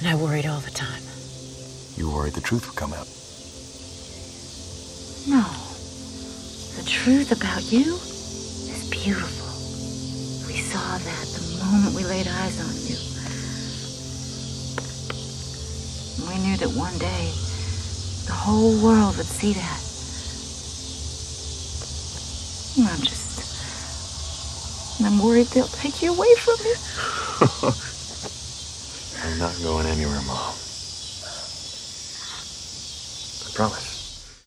[0.00, 1.00] And I worried all the time.
[1.96, 3.06] You worried the truth would come out.
[5.28, 5.46] No.
[6.76, 9.46] The truth about you is beautiful.
[10.48, 12.98] We saw that the moment we laid eyes on you.
[16.28, 17.30] We knew that one day
[18.26, 19.84] the whole world would see that.
[22.90, 23.27] I'm just.
[25.04, 26.72] I'm worried they'll take you away from me.
[29.24, 30.54] I'm not going anywhere, Mom.
[33.46, 33.98] I promise.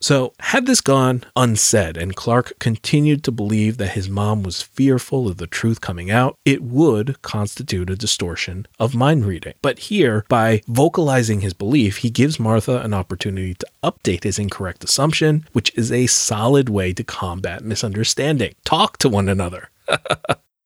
[0.01, 5.27] So, had this gone unsaid and Clark continued to believe that his mom was fearful
[5.27, 9.53] of the truth coming out, it would constitute a distortion of mind reading.
[9.61, 14.83] But here, by vocalizing his belief, he gives Martha an opportunity to update his incorrect
[14.83, 18.55] assumption, which is a solid way to combat misunderstanding.
[18.65, 19.69] Talk to one another.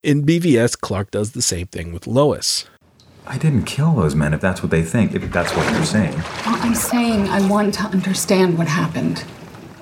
[0.04, 2.66] In BVS, Clark does the same thing with Lois.
[3.28, 6.14] I didn't kill those men if that's what they think, if that's what you're saying.
[6.46, 9.24] Well, I'm saying I want to understand what happened.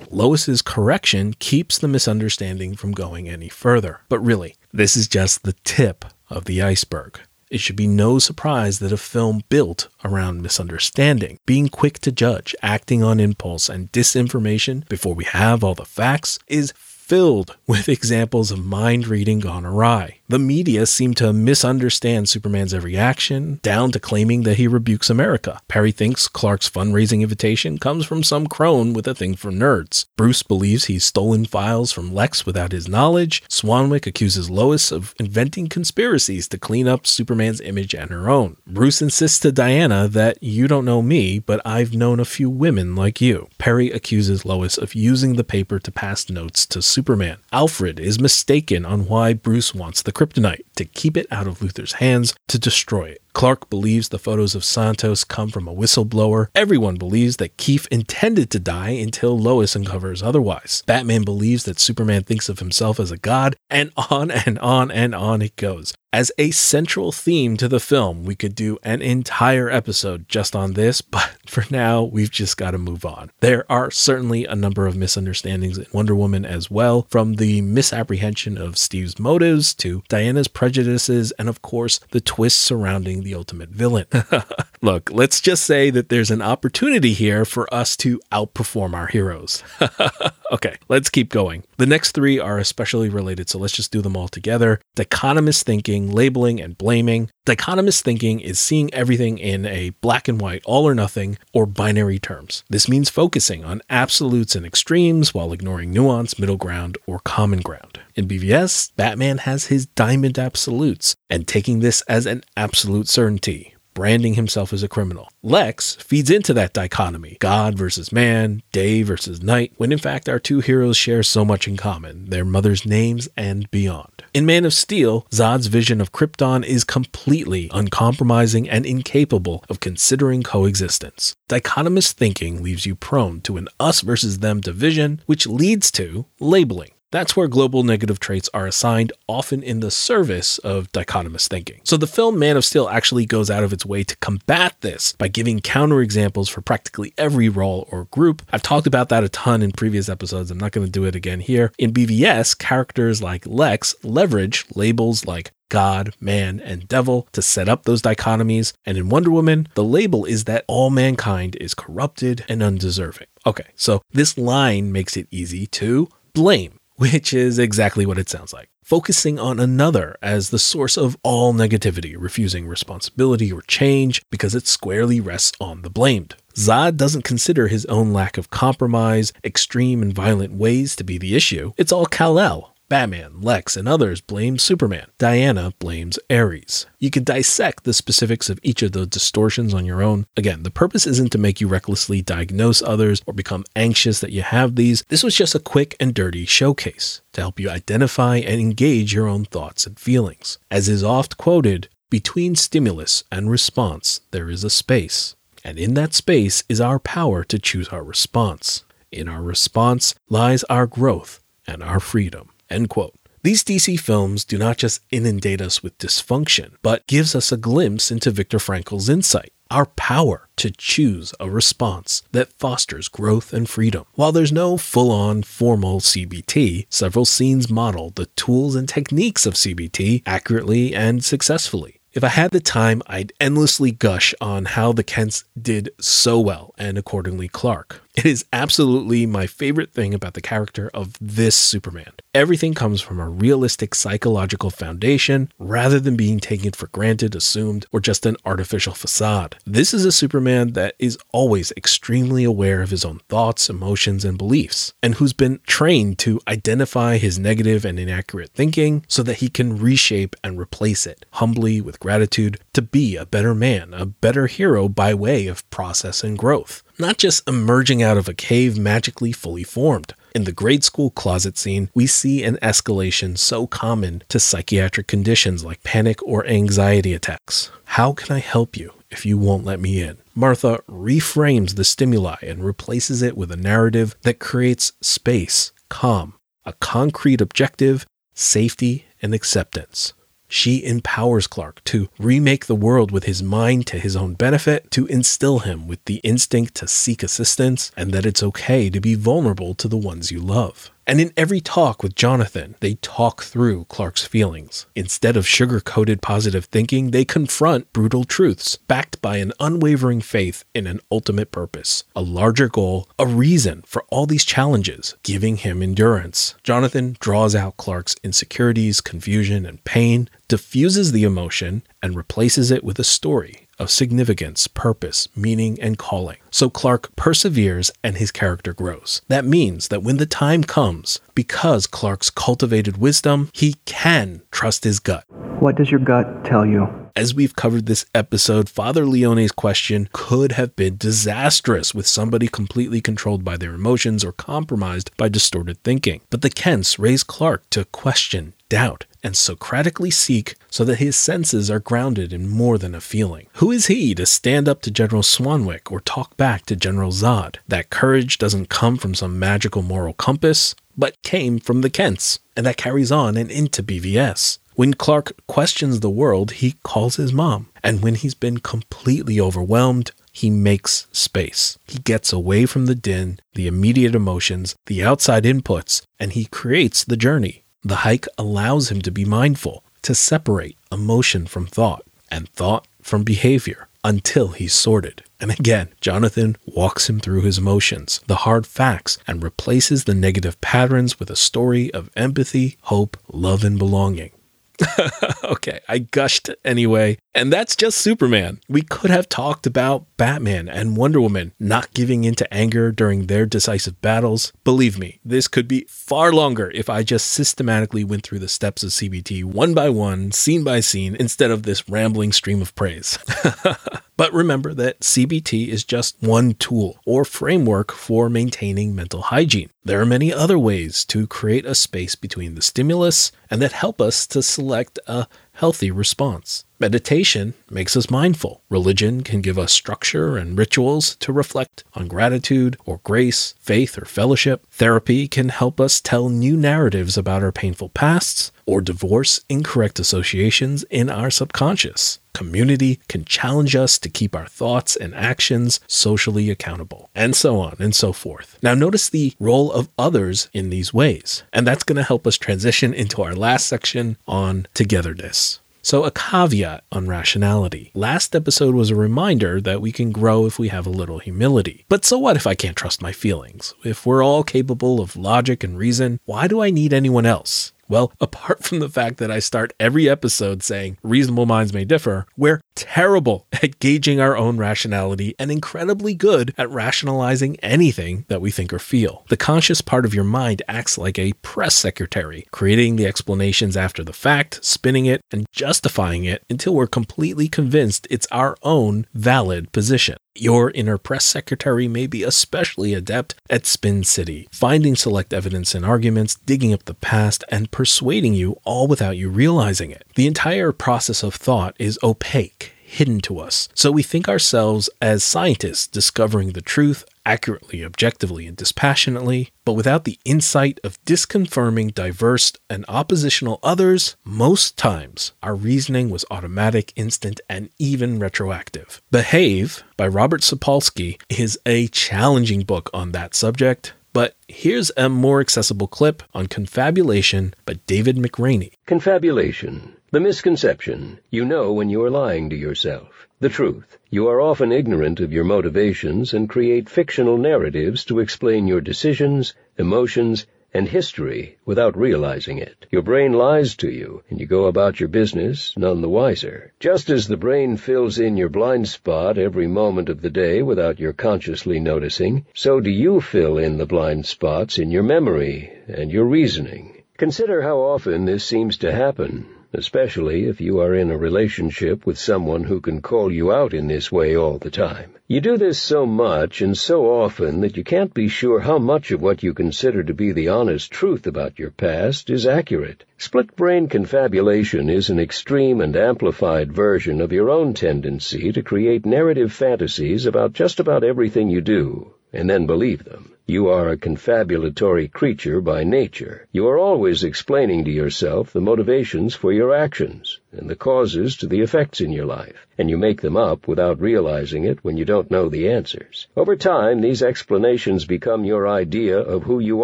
[0.09, 4.01] Lois's correction keeps the misunderstanding from going any further.
[4.07, 7.19] But really, this is just the tip of the iceberg.
[7.49, 12.55] It should be no surprise that a film built around misunderstanding, being quick to judge,
[12.61, 16.73] acting on impulse, and disinformation before we have all the facts is
[17.13, 20.17] filled with examples of mind reading gone awry.
[20.33, 25.61] The media seem to misunderstand Superman's every action, down to claiming that he rebukes America.
[25.67, 30.07] Perry thinks Clark's fundraising invitation comes from some crone with a thing for nerds.
[30.17, 33.43] Bruce believes he's stolen files from Lex without his knowledge.
[33.47, 38.57] Swanwick accuses Lois of inventing conspiracies to clean up Superman's image and her own.
[38.65, 42.95] Bruce insists to Diana that you don't know me, but I've known a few women
[42.95, 43.49] like you.
[43.59, 47.37] Perry accuses Lois of using the paper to pass notes to Superman.
[47.51, 51.93] Alfred is mistaken on why Bruce wants the kryptonite to keep it out of Luthor's
[51.93, 53.22] hands to destroy it.
[53.33, 56.47] Clark believes the photos of Santos come from a whistleblower.
[56.53, 60.83] Everyone believes that Keefe intended to die until Lois uncovers otherwise.
[60.85, 65.15] Batman believes that Superman thinks of himself as a god, and on and on and
[65.15, 65.93] on it goes.
[66.13, 70.73] As a central theme to the film, we could do an entire episode just on
[70.73, 73.31] this, but for now, we've just got to move on.
[73.39, 78.59] There are certainly a number of misunderstandings in Wonder Woman as well, from the misapprehension
[78.59, 84.05] of Steve's motives to Diana's prejudices, and of course, the twists surrounding the ultimate villain.
[84.81, 89.63] Look, let's just say that there's an opportunity here for us to outperform our heroes.
[90.51, 91.63] okay, let's keep going.
[91.77, 94.81] The next three are especially related, so let's just do them all together.
[94.95, 97.29] Dichotomous thinking, labeling, and blaming.
[97.45, 102.19] Dichotomous thinking is seeing everything in a black and white, all or nothing, or binary
[102.19, 102.63] terms.
[102.69, 107.99] This means focusing on absolutes and extremes while ignoring nuance, middle ground, or common ground.
[108.15, 114.33] In BVS, Batman has his diamond absolutes and taking this as an absolute certainty branding
[114.33, 115.29] himself as a criminal.
[115.41, 120.39] Lex feeds into that dichotomy God versus man, day versus night, when in fact our
[120.39, 124.23] two heroes share so much in common their mother's names and beyond.
[124.33, 130.41] In Man of Steel, Zod's vision of Krypton is completely uncompromising and incapable of considering
[130.41, 131.35] coexistence.
[131.49, 136.91] Dichotomous thinking leaves you prone to an us versus them division, which leads to labeling.
[137.13, 141.79] That's where global negative traits are assigned, often in the service of dichotomous thinking.
[141.83, 145.13] So the film Man of Steel actually goes out of its way to combat this
[145.13, 148.41] by giving counterexamples for practically every role or group.
[148.51, 150.49] I've talked about that a ton in previous episodes.
[150.49, 151.71] I'm not going to do it again here.
[151.77, 157.83] In BVS, characters like Lex leverage labels like God, man, and devil to set up
[157.83, 158.73] those dichotomies.
[158.87, 163.27] And in Wonder Woman, the label is that all mankind is corrupted and undeserving.
[163.45, 168.53] Okay, so this line makes it easy to blame which is exactly what it sounds
[168.53, 168.69] like.
[168.83, 174.67] Focusing on another as the source of all negativity, refusing responsibility or change because it
[174.67, 176.35] squarely rests on the blamed.
[176.55, 181.35] Zod doesn't consider his own lack of compromise, extreme and violent ways to be the
[181.35, 181.71] issue.
[181.77, 185.07] It's all Kal-El, Batman, Lex, and others blame Superman.
[185.17, 186.85] Diana blames Ares.
[186.99, 190.27] You could dissect the specifics of each of the distortions on your own.
[190.37, 194.41] Again, the purpose isn't to make you recklessly diagnose others or become anxious that you
[194.41, 195.03] have these.
[195.09, 199.27] This was just a quick and dirty showcase to help you identify and engage your
[199.27, 200.59] own thoughts and feelings.
[200.69, 205.35] As is oft quoted, between stimulus and response, there is a space.
[205.63, 208.83] And in that space is our power to choose our response.
[209.11, 212.49] In our response lies our growth and our freedom.
[212.73, 213.13] End quote.
[213.43, 218.09] These DC films do not just inundate us with dysfunction, but gives us a glimpse
[218.09, 224.05] into Viktor Frankl's insight, our power to choose a response that fosters growth and freedom.
[224.15, 230.23] While there's no full-on formal CBT, several scenes model the tools and techniques of CBT
[230.25, 231.99] accurately and successfully.
[232.13, 236.73] If I had the time, I'd endlessly gush on how the Kents did so well,
[236.77, 238.02] and accordingly Clark.
[238.15, 242.11] It is absolutely my favorite thing about the character of this Superman.
[242.35, 247.99] Everything comes from a realistic psychological foundation rather than being taken for granted, assumed, or
[247.99, 249.57] just an artificial facade.
[249.65, 254.37] This is a Superman that is always extremely aware of his own thoughts, emotions, and
[254.37, 259.49] beliefs, and who's been trained to identify his negative and inaccurate thinking so that he
[259.49, 264.47] can reshape and replace it humbly with gratitude to be a better man, a better
[264.47, 269.31] hero by way of process and growth not just emerging out of a cave magically
[269.31, 270.13] fully formed.
[270.35, 275.63] In the grade school closet scene, we see an escalation so common to psychiatric conditions
[275.63, 277.71] like panic or anxiety attacks.
[277.85, 280.17] How can I help you if you won't let me in?
[280.33, 286.33] Martha reframes the stimuli and replaces it with a narrative that creates space, calm,
[286.65, 290.13] a concrete objective, safety, and acceptance.
[290.55, 295.07] She empowers Clark to remake the world with his mind to his own benefit, to
[295.07, 299.73] instill him with the instinct to seek assistance, and that it's okay to be vulnerable
[299.73, 300.91] to the ones you love.
[301.05, 304.85] And in every talk with Jonathan, they talk through Clark's feelings.
[304.95, 310.63] Instead of sugar coated positive thinking, they confront brutal truths, backed by an unwavering faith
[310.73, 315.81] in an ultimate purpose, a larger goal, a reason for all these challenges, giving him
[315.81, 316.55] endurance.
[316.63, 322.97] Jonathan draws out Clark's insecurities, confusion, and pain, diffuses the emotion, and replaces it with
[322.99, 326.37] a story of significance, purpose, meaning, and calling.
[326.51, 329.21] So Clark perseveres and his character grows.
[329.27, 334.99] That means that when the time comes, because Clark's cultivated wisdom, he can trust his
[334.99, 335.25] gut.
[335.59, 336.87] What does your gut tell you?
[337.15, 343.01] As we've covered this episode, Father Leone's question could have been disastrous with somebody completely
[343.01, 346.21] controlled by their emotions or compromised by distorted thinking.
[346.31, 351.69] But the Kents raise Clark to question, doubt, and Socratically seek so that his senses
[351.69, 353.45] are grounded in more than a feeling.
[353.57, 357.57] Who is he to stand up to General Swanwick or talk back to General Zod?
[357.67, 362.65] That courage doesn't come from some magical moral compass, but came from the Kents, and
[362.65, 364.57] that carries on and into BVS.
[364.73, 367.69] When Clark questions the world, he calls his mom.
[367.83, 371.77] And when he's been completely overwhelmed, he makes space.
[371.87, 377.03] He gets away from the din, the immediate emotions, the outside inputs, and he creates
[377.03, 377.62] the journey.
[377.83, 383.23] The hike allows him to be mindful, to separate emotion from thought and thought from
[383.23, 385.23] behavior until he's sorted.
[385.39, 390.59] And again, Jonathan walks him through his emotions, the hard facts, and replaces the negative
[390.61, 394.31] patterns with a story of empathy, hope, love, and belonging.
[395.53, 397.17] okay, I gushed anyway.
[397.35, 398.59] And that's just Superman.
[398.67, 403.45] We could have talked about Batman and Wonder Woman not giving into anger during their
[403.45, 404.51] decisive battles.
[404.63, 408.83] Believe me, this could be far longer if I just systematically went through the steps
[408.83, 413.17] of CBT one by one, scene by scene, instead of this rambling stream of praise.
[414.15, 419.71] But remember that CBT is just one tool or framework for maintaining mental hygiene.
[419.83, 423.99] There are many other ways to create a space between the stimulus and that help
[423.99, 426.65] us to select a healthy response.
[426.79, 428.61] Meditation makes us mindful.
[428.69, 434.05] Religion can give us structure and rituals to reflect on gratitude or grace, faith or
[434.05, 434.65] fellowship.
[434.71, 440.83] Therapy can help us tell new narratives about our painful pasts or divorce incorrect associations
[440.89, 442.19] in our subconscious.
[442.33, 447.75] Community can challenge us to keep our thoughts and actions socially accountable, and so on
[447.79, 448.57] and so forth.
[448.63, 452.37] Now, notice the role of others in these ways, and that's going to help us
[452.37, 455.59] transition into our last section on togetherness.
[455.85, 457.91] So, a caveat on rationality.
[457.93, 461.83] Last episode was a reminder that we can grow if we have a little humility.
[461.89, 463.73] But so what if I can't trust my feelings?
[463.83, 467.73] If we're all capable of logic and reason, why do I need anyone else?
[467.89, 472.27] Well, apart from the fact that I start every episode saying reasonable minds may differ,
[472.37, 478.51] we're terrible at gauging our own rationality and incredibly good at rationalizing anything that we
[478.51, 479.25] think or feel.
[479.29, 484.03] The conscious part of your mind acts like a press secretary, creating the explanations after
[484.03, 489.71] the fact, spinning it, and justifying it until we're completely convinced it's our own valid
[489.71, 490.17] position.
[490.35, 495.83] Your inner press secretary may be especially adept at Spin City, finding select evidence in
[495.83, 500.07] arguments, digging up the past, and persuading you all without you realizing it.
[500.15, 503.69] The entire process of thought is opaque hidden to us.
[503.73, 510.03] So we think ourselves as scientists discovering the truth accurately, objectively, and dispassionately, but without
[510.03, 517.39] the insight of disconfirming diverse and oppositional others, most times our reasoning was automatic, instant,
[517.49, 519.01] and even retroactive.
[519.09, 523.93] Behave by Robert Sapolsky is a challenging book on that subject.
[524.11, 528.73] But here's a more accessible clip on confabulation by David McRaney.
[528.85, 529.95] Confabulation.
[530.13, 531.17] The misconception.
[531.31, 533.27] You know when you are lying to yourself.
[533.39, 533.97] The truth.
[534.11, 539.55] You are often ignorant of your motivations and create fictional narratives to explain your decisions,
[539.75, 542.85] emotions, and history without realizing it.
[542.91, 546.73] Your brain lies to you, and you go about your business none the wiser.
[546.79, 550.99] Just as the brain fills in your blind spot every moment of the day without
[550.99, 556.11] your consciously noticing, so do you fill in the blind spots in your memory and
[556.11, 557.01] your reasoning.
[557.17, 562.17] Consider how often this seems to happen especially if you are in a relationship with
[562.17, 565.11] someone who can call you out in this way all the time.
[565.27, 569.11] You do this so much and so often that you can't be sure how much
[569.11, 573.03] of what you consider to be the honest truth about your past is accurate.
[573.17, 579.05] Split brain confabulation is an extreme and amplified version of your own tendency to create
[579.05, 583.32] narrative fantasies about just about everything you do and then believe them.
[583.45, 586.47] You are a confabulatory creature by nature.
[586.53, 591.47] You are always explaining to yourself the motivations for your actions and the causes to
[591.47, 595.03] the effects in your life, and you make them up without realizing it when you
[595.03, 596.29] don't know the answers.
[596.37, 599.83] Over time, these explanations become your idea of who you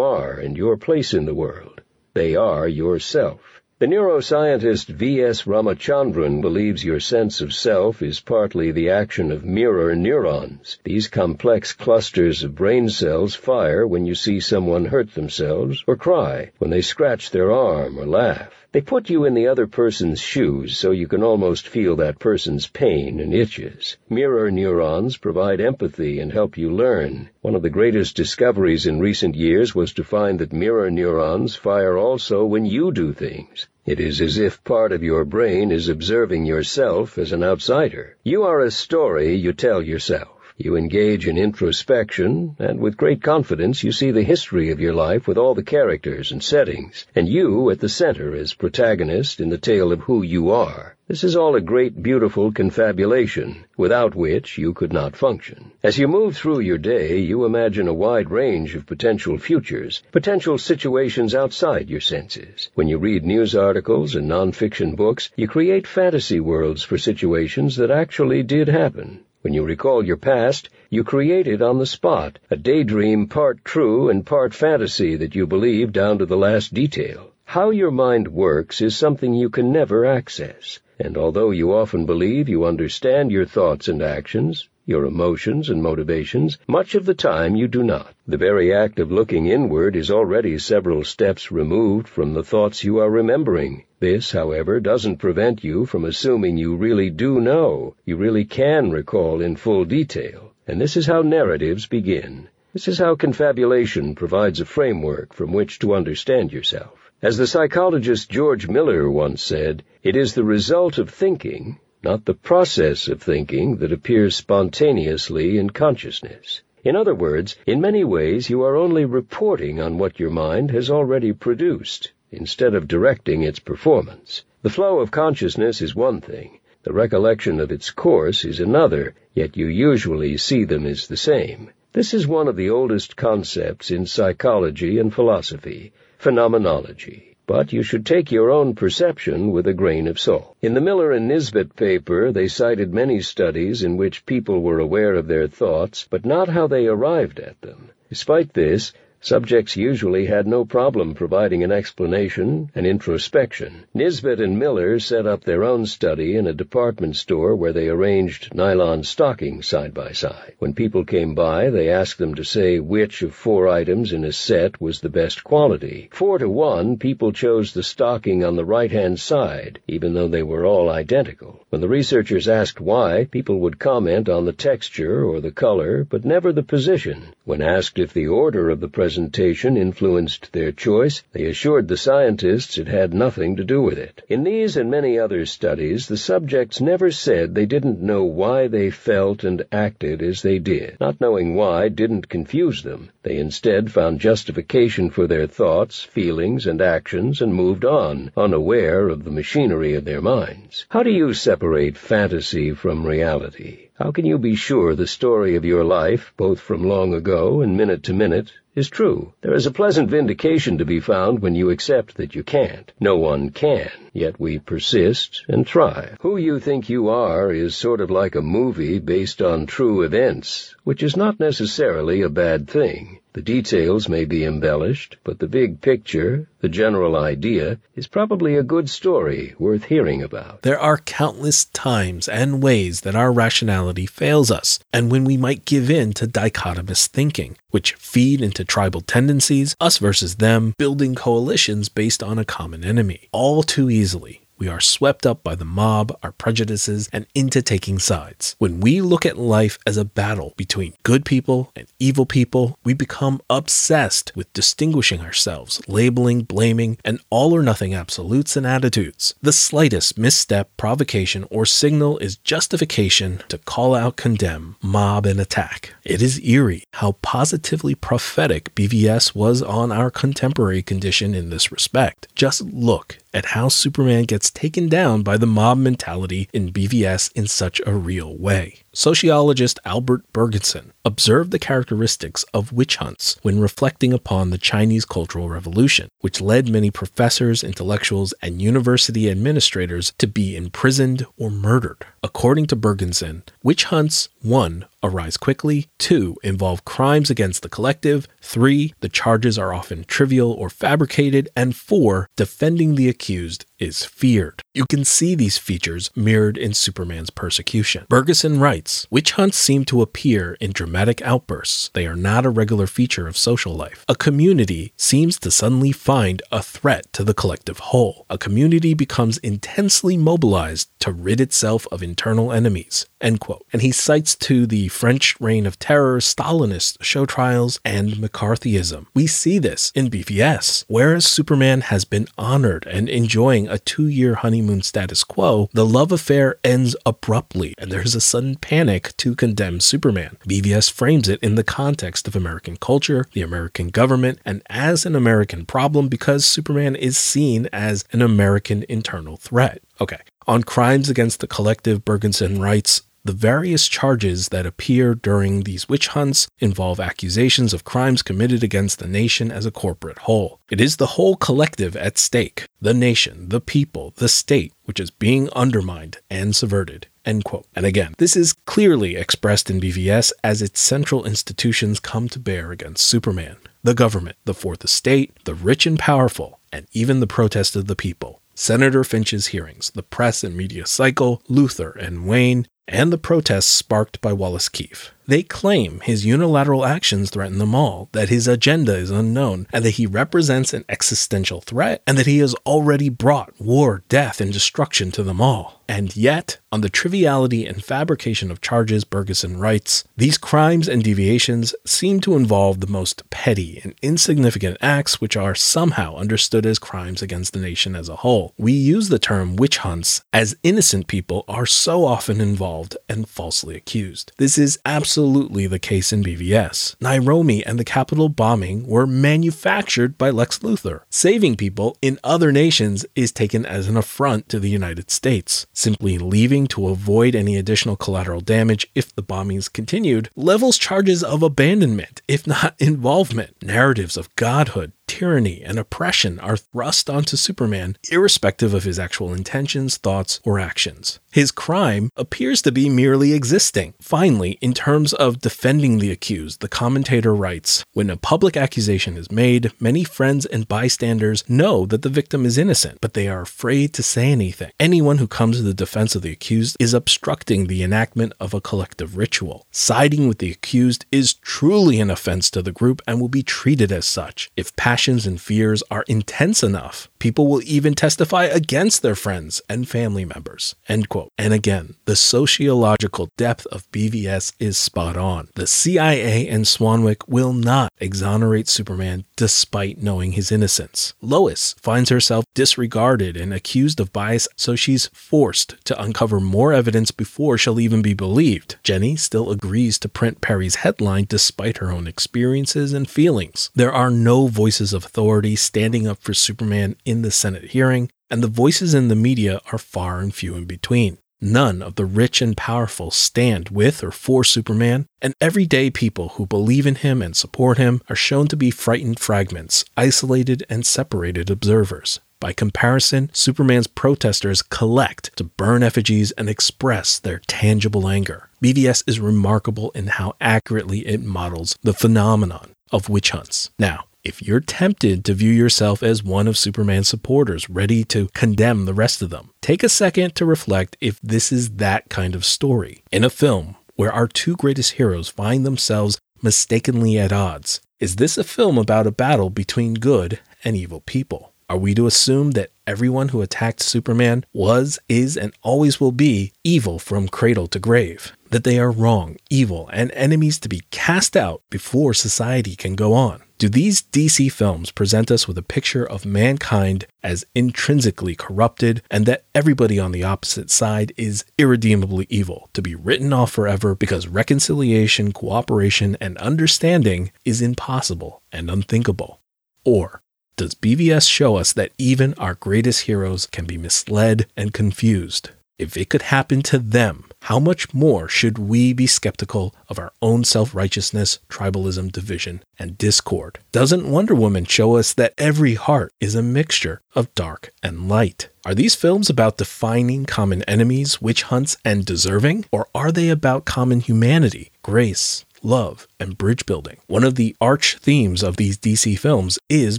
[0.00, 1.82] are and your place in the world.
[2.14, 3.59] They are yourself.
[3.80, 5.44] The neuroscientist V.S.
[5.46, 10.78] Ramachandran believes your sense of self is partly the action of mirror neurons.
[10.84, 16.50] These complex clusters of brain cells fire when you see someone hurt themselves or cry,
[16.58, 18.59] when they scratch their arm or laugh.
[18.72, 22.68] They put you in the other person's shoes so you can almost feel that person's
[22.68, 23.96] pain and itches.
[24.08, 27.30] Mirror neurons provide empathy and help you learn.
[27.40, 31.98] One of the greatest discoveries in recent years was to find that mirror neurons fire
[31.98, 33.66] also when you do things.
[33.86, 38.18] It is as if part of your brain is observing yourself as an outsider.
[38.22, 40.39] You are a story you tell yourself.
[40.62, 45.26] You engage in introspection, and with great confidence you see the history of your life
[45.26, 49.56] with all the characters and settings, and you at the center as protagonist in the
[49.56, 50.96] tale of who you are.
[51.08, 55.72] This is all a great, beautiful confabulation, without which you could not function.
[55.82, 60.58] As you move through your day, you imagine a wide range of potential futures, potential
[60.58, 62.68] situations outside your senses.
[62.74, 67.90] When you read news articles and nonfiction books, you create fantasy worlds for situations that
[67.90, 69.24] actually did happen.
[69.42, 74.10] When you recall your past, you create it on the spot, a daydream part true
[74.10, 77.32] and part fantasy that you believe down to the last detail.
[77.44, 82.48] How your mind works is something you can never access, and although you often believe
[82.48, 87.68] you understand your thoughts and actions, your emotions and motivations, much of the time you
[87.68, 88.12] do not.
[88.26, 92.98] The very act of looking inward is already several steps removed from the thoughts you
[92.98, 93.84] are remembering.
[94.00, 99.40] This, however, doesn't prevent you from assuming you really do know, you really can recall
[99.40, 100.52] in full detail.
[100.66, 102.48] And this is how narratives begin.
[102.72, 107.12] This is how confabulation provides a framework from which to understand yourself.
[107.22, 112.34] As the psychologist George Miller once said, it is the result of thinking not the
[112.34, 116.62] process of thinking that appears spontaneously in consciousness.
[116.82, 120.88] In other words, in many ways you are only reporting on what your mind has
[120.88, 124.44] already produced, instead of directing its performance.
[124.62, 126.60] The flow of consciousness is one thing.
[126.82, 131.70] The recollection of its course is another, yet you usually see them as the same.
[131.92, 137.29] This is one of the oldest concepts in psychology and philosophy, phenomenology.
[137.50, 140.54] But you should take your own perception with a grain of salt.
[140.62, 145.14] In the Miller and Nisbett paper, they cited many studies in which people were aware
[145.14, 147.90] of their thoughts, but not how they arrived at them.
[148.08, 153.84] Despite this, Subjects usually had no problem providing an explanation and introspection.
[153.94, 158.54] Nisbett and Miller set up their own study in a department store where they arranged
[158.54, 160.54] nylon stockings side by side.
[160.58, 164.32] When people came by, they asked them to say which of four items in a
[164.32, 166.08] set was the best quality.
[166.12, 170.64] Four to one, people chose the stocking on the right-hand side, even though they were
[170.64, 171.59] all identical.
[171.70, 176.24] When the researchers asked why, people would comment on the texture or the color, but
[176.24, 177.26] never the position.
[177.44, 182.76] When asked if the order of the presentation influenced their choice, they assured the scientists
[182.76, 184.20] it had nothing to do with it.
[184.28, 188.90] In these and many other studies, the subjects never said they didn't know why they
[188.90, 190.96] felt and acted as they did.
[190.98, 193.10] Not knowing why didn't confuse them.
[193.22, 199.22] They instead found justification for their thoughts, feelings, and actions and moved on, unaware of
[199.22, 200.86] the machinery of their minds.
[200.88, 201.59] How do you separate
[201.98, 203.89] fantasy from reality?
[204.02, 207.76] How can you be sure the story of your life, both from long ago and
[207.76, 209.34] minute to minute, is true?
[209.42, 212.90] There is a pleasant vindication to be found when you accept that you can't.
[212.98, 216.12] No one can, yet we persist and try.
[216.20, 220.74] Who you think you are is sort of like a movie based on true events,
[220.84, 223.18] which is not necessarily a bad thing.
[223.32, 228.64] The details may be embellished, but the big picture, the general idea, is probably a
[228.64, 230.62] good story worth hearing about.
[230.62, 235.64] There are countless times and ways that our rationality fails us, and when we might
[235.64, 241.88] give in to dichotomous thinking, which feed into tribal tendencies, us versus them, building coalitions
[241.88, 244.39] based on a common enemy, all too easily.
[244.60, 248.56] We are swept up by the mob, our prejudices, and into taking sides.
[248.58, 252.92] When we look at life as a battle between good people and evil people, we
[252.92, 259.34] become obsessed with distinguishing ourselves, labeling, blaming, and all or nothing absolutes and attitudes.
[259.40, 265.94] The slightest misstep, provocation, or signal is justification to call out, condemn, mob, and attack.
[266.10, 272.26] It is eerie how positively prophetic BVS was on our contemporary condition in this respect.
[272.34, 277.46] Just look at how Superman gets taken down by the mob mentality in BVS in
[277.46, 278.80] such a real way.
[278.92, 285.48] Sociologist Albert Bergensen observed the characteristics of witch hunts when reflecting upon the Chinese Cultural
[285.48, 292.04] Revolution, which led many professors, intellectuals, and university administrators to be imprisoned or murdered.
[292.24, 294.84] According to Bergensen, witch hunts 1.
[295.04, 296.38] arise quickly, 2.
[296.42, 298.92] involve crimes against the collective, 3.
[298.98, 302.28] the charges are often trivial or fabricated, and 4.
[302.34, 304.62] defending the accused is feared.
[304.74, 308.06] You can see these features mirrored in Superman's persecution.
[308.08, 311.90] Bergesen writes Witch hunts seem to appear in dramatic outbursts.
[311.94, 314.04] They are not a regular feature of social life.
[314.08, 318.26] A community seems to suddenly find a threat to the collective whole.
[318.30, 323.06] A community becomes intensely mobilized to rid itself of internal enemies.
[323.20, 323.66] End quote.
[323.72, 329.06] And he cites to the French reign of terror, Stalinist show trials, and McCarthyism.
[329.14, 330.84] We see this in BVS.
[330.88, 336.12] Whereas Superman has been honored and enjoying a two year honeymoon status quo, the love
[336.12, 340.36] affair ends abruptly, and there's a sudden panic to condemn Superman.
[340.48, 345.14] BVS frames it in the context of American culture, the American government, and as an
[345.14, 349.82] American problem because Superman is seen as an American internal threat.
[350.00, 350.18] Okay.
[350.46, 356.08] On crimes against the collective, Bergenson writes, the various charges that appear during these witch
[356.08, 360.60] hunts involve accusations of crimes committed against the nation as a corporate whole.
[360.70, 365.10] It is the whole collective at stake the nation, the people, the state, which is
[365.10, 367.08] being undermined and subverted.
[367.24, 367.66] End quote.
[367.76, 372.72] And again, this is clearly expressed in BVS as its central institutions come to bear
[372.72, 377.76] against Superman, the government, the Fourth Estate, the rich and powerful, and even the protest
[377.76, 378.40] of the people.
[378.54, 384.20] Senator Finch's hearings, the press and media cycle, Luthor and Wayne, and the protests sparked
[384.20, 385.12] by Wallace Keefe.
[385.30, 389.92] They claim his unilateral actions threaten them all, that his agenda is unknown, and that
[389.92, 395.12] he represents an existential threat, and that he has already brought war, death, and destruction
[395.12, 395.80] to them all.
[395.86, 401.74] And yet, on the triviality and fabrication of charges, Bergesen writes, these crimes and deviations
[401.84, 407.22] seem to involve the most petty and insignificant acts which are somehow understood as crimes
[407.22, 408.54] against the nation as a whole.
[408.56, 413.28] We use the term witch hunts as innocent people are so often involved absolved and
[413.28, 414.32] falsely accused.
[414.38, 416.96] This is absolutely the case in BVS.
[417.00, 421.02] Nairobi and the Capitol bombing were manufactured by Lex Luthor.
[421.10, 425.66] Saving people in other nations is taken as an affront to the United States.
[425.72, 431.42] Simply leaving to avoid any additional collateral damage if the bombings continued levels charges of
[431.42, 433.56] abandonment, if not involvement.
[433.62, 439.96] Narratives of godhood, tyranny, and oppression are thrust onto Superman, irrespective of his actual intentions,
[439.96, 441.18] thoughts, or actions.
[441.32, 443.94] His crime appears to be merely existing.
[444.00, 449.32] Finally, in terms of defending the accused, the commentator writes When a public accusation is
[449.32, 453.92] made, many friends and bystanders know that the victim is innocent, but they are afraid
[453.94, 454.70] to say anything.
[454.78, 458.60] Anyone who comes to the defense of the accused is obstructing the enactment of a
[458.60, 459.66] collective ritual.
[459.72, 463.90] Siding with the accused is truly an offense to the group and will be treated
[463.90, 464.50] as such.
[464.56, 469.88] If passions and fears are intense enough, people will even testify against their friends and
[469.88, 470.74] family members.
[470.88, 471.30] End quote.
[471.38, 475.48] And again, the sociological depth of BVS is spot on.
[475.54, 481.14] The CIA and Swanwick will not exonerate Superman despite knowing his innocence.
[481.20, 487.10] Lois finds herself disregarded and accused of bias, so she's forced to uncover more evidence
[487.10, 488.76] before she'll even be believed.
[488.82, 493.70] Jenny still agrees to print Perry's headline despite her own experiences and feelings.
[493.74, 498.42] There are no voices of authority standing up for Superman in the Senate hearing, and
[498.42, 501.18] the voices in the media are far and few in between.
[501.42, 506.46] None of the rich and powerful stand with or for Superman, and everyday people who
[506.46, 511.50] believe in him and support him are shown to be frightened fragments, isolated and separated
[511.50, 512.20] observers.
[512.40, 518.48] By comparison, Superman's protesters collect to burn effigies and express their tangible anger.
[518.62, 523.70] BVS is remarkable in how accurately it models the phenomenon of witch hunts.
[523.78, 528.84] Now, if you're tempted to view yourself as one of Superman's supporters, ready to condemn
[528.84, 532.44] the rest of them, take a second to reflect if this is that kind of
[532.44, 533.02] story.
[533.10, 538.38] In a film where our two greatest heroes find themselves mistakenly at odds, is this
[538.38, 541.52] a film about a battle between good and evil people?
[541.68, 546.52] Are we to assume that everyone who attacked Superman was, is, and always will be
[546.64, 548.32] evil from cradle to grave?
[548.50, 553.14] That they are wrong, evil, and enemies to be cast out before society can go
[553.14, 553.42] on?
[553.58, 559.26] Do these DC films present us with a picture of mankind as intrinsically corrupted and
[559.26, 564.26] that everybody on the opposite side is irredeemably evil, to be written off forever because
[564.26, 569.40] reconciliation, cooperation, and understanding is impossible and unthinkable?
[569.84, 570.22] Or
[570.56, 575.50] does BVS show us that even our greatest heroes can be misled and confused?
[575.78, 580.12] If it could happen to them, how much more should we be skeptical of our
[580.20, 583.58] own self righteousness, tribalism, division, and discord?
[583.72, 588.48] Doesn't Wonder Woman show us that every heart is a mixture of dark and light?
[588.64, 592.66] Are these films about defining common enemies, witch hunts, and deserving?
[592.70, 596.98] Or are they about common humanity, grace, love, and bridge building.
[597.06, 599.98] One of the arch themes of these DC films is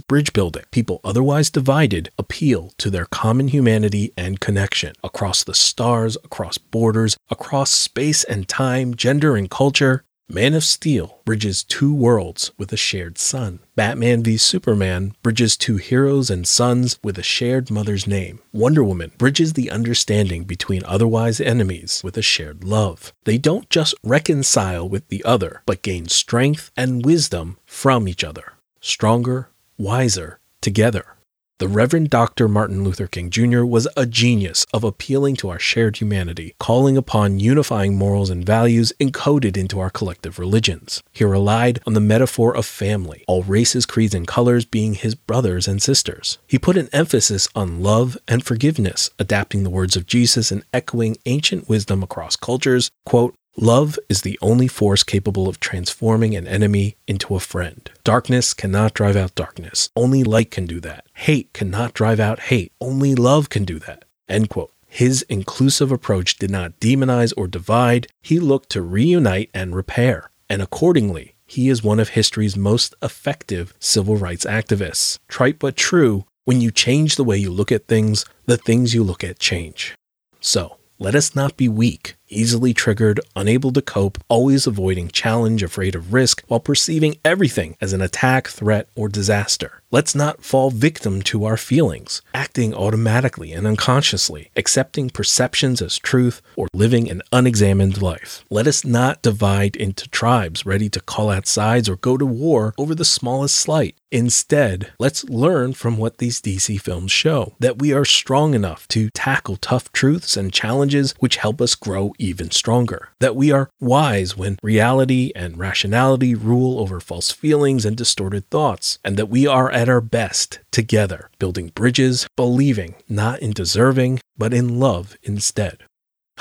[0.00, 0.64] bridge building.
[0.70, 7.16] People otherwise divided appeal to their common humanity and connection across the stars, across borders,
[7.30, 10.04] across space and time, gender and culture.
[10.28, 13.58] Man of Steel bridges two worlds with a shared son.
[13.76, 18.38] Batman v Superman bridges two heroes and sons with a shared mother's name.
[18.50, 23.12] Wonder Woman bridges the understanding between otherwise enemies with a shared love.
[23.24, 28.54] They don't just reconcile with the other, but gain strength and wisdom from each other.
[28.80, 31.16] Stronger, wiser, together.
[31.62, 32.48] The Reverend Dr.
[32.48, 33.62] Martin Luther King Jr.
[33.62, 38.92] was a genius of appealing to our shared humanity, calling upon unifying morals and values
[38.98, 41.04] encoded into our collective religions.
[41.12, 45.68] He relied on the metaphor of family, all races, creeds, and colors being his brothers
[45.68, 46.38] and sisters.
[46.48, 51.16] He put an emphasis on love and forgiveness, adapting the words of Jesus and echoing
[51.26, 52.90] ancient wisdom across cultures.
[53.06, 57.90] Quote, Love is the only force capable of transforming an enemy into a friend.
[58.02, 59.90] Darkness cannot drive out darkness.
[59.94, 61.04] Only light can do that.
[61.12, 62.72] Hate cannot drive out hate.
[62.80, 64.06] Only love can do that.
[64.26, 64.72] End quote.
[64.86, 68.06] His inclusive approach did not demonize or divide.
[68.22, 70.30] He looked to reunite and repair.
[70.48, 75.18] And accordingly, he is one of history's most effective civil rights activists.
[75.28, 79.02] Trite but true, when you change the way you look at things, the things you
[79.02, 79.94] look at change.
[80.40, 85.94] So, let us not be weak, easily triggered, unable to cope, always avoiding challenge, afraid
[85.94, 89.82] of risk, while perceiving everything as an attack, threat, or disaster.
[89.92, 96.40] Let's not fall victim to our feelings, acting automatically and unconsciously, accepting perceptions as truth,
[96.56, 98.42] or living an unexamined life.
[98.48, 102.72] Let us not divide into tribes ready to call out sides or go to war
[102.78, 103.94] over the smallest slight.
[104.10, 109.08] Instead, let's learn from what these DC films show that we are strong enough to
[109.10, 113.08] tackle tough truths and challenges which help us grow even stronger.
[113.20, 118.98] That we are wise when reality and rationality rule over false feelings and distorted thoughts.
[119.04, 124.54] And that we are at our best together, building bridges, believing not in deserving, but
[124.54, 125.78] in love instead.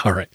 [0.06, 0.30] All right.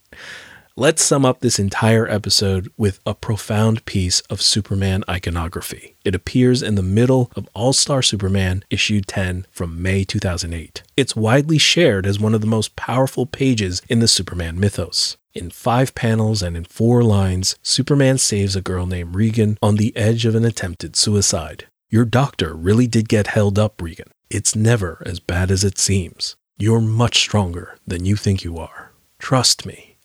[0.79, 5.97] Let's sum up this entire episode with a profound piece of Superman iconography.
[6.05, 10.83] It appears in the middle of All Star Superman issue 10 from May 2008.
[10.95, 15.17] It's widely shared as one of the most powerful pages in the Superman mythos.
[15.33, 19.97] In five panels and in four lines, Superman saves a girl named Regan on the
[19.97, 21.65] edge of an attempted suicide.
[21.89, 24.11] Your doctor really did get held up, Regan.
[24.29, 26.37] It's never as bad as it seems.
[26.59, 28.93] You're much stronger than you think you are.
[29.19, 29.96] Trust me.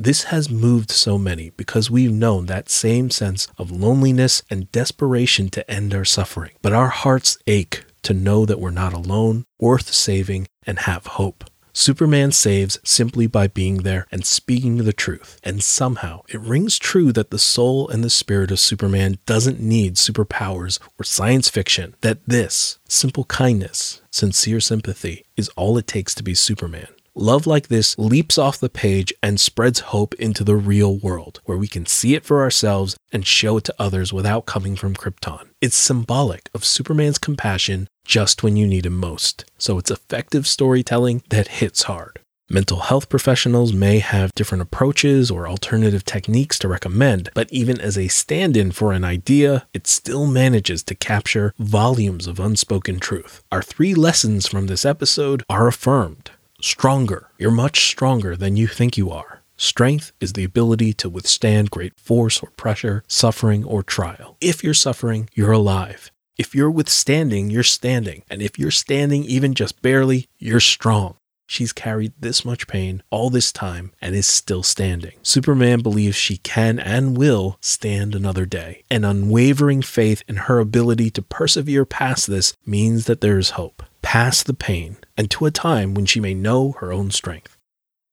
[0.00, 5.48] This has moved so many because we've known that same sense of loneliness and desperation
[5.50, 6.52] to end our suffering.
[6.62, 11.42] But our hearts ache to know that we're not alone, worth saving, and have hope.
[11.72, 15.40] Superman saves simply by being there and speaking the truth.
[15.42, 19.96] And somehow it rings true that the soul and the spirit of Superman doesn't need
[19.96, 26.22] superpowers or science fiction, that this simple kindness, sincere sympathy is all it takes to
[26.22, 26.88] be Superman.
[27.20, 31.58] Love like this leaps off the page and spreads hope into the real world, where
[31.58, 35.48] we can see it for ourselves and show it to others without coming from Krypton.
[35.60, 41.24] It's symbolic of Superman's compassion just when you need him most, so it's effective storytelling
[41.30, 42.20] that hits hard.
[42.48, 47.98] Mental health professionals may have different approaches or alternative techniques to recommend, but even as
[47.98, 53.42] a stand in for an idea, it still manages to capture volumes of unspoken truth.
[53.50, 57.28] Our three lessons from this episode are affirmed stronger.
[57.38, 59.42] You're much stronger than you think you are.
[59.56, 64.36] Strength is the ability to withstand great force or pressure, suffering or trial.
[64.40, 66.10] If you're suffering, you're alive.
[66.36, 68.22] If you're withstanding, you're standing.
[68.30, 71.16] And if you're standing even just barely, you're strong.
[71.50, 75.14] She's carried this much pain all this time and is still standing.
[75.22, 78.84] Superman believes she can and will stand another day.
[78.90, 83.82] An unwavering faith in her ability to persevere past this means that there is hope,
[84.08, 87.58] past the pain, and to a time when she may know her own strength.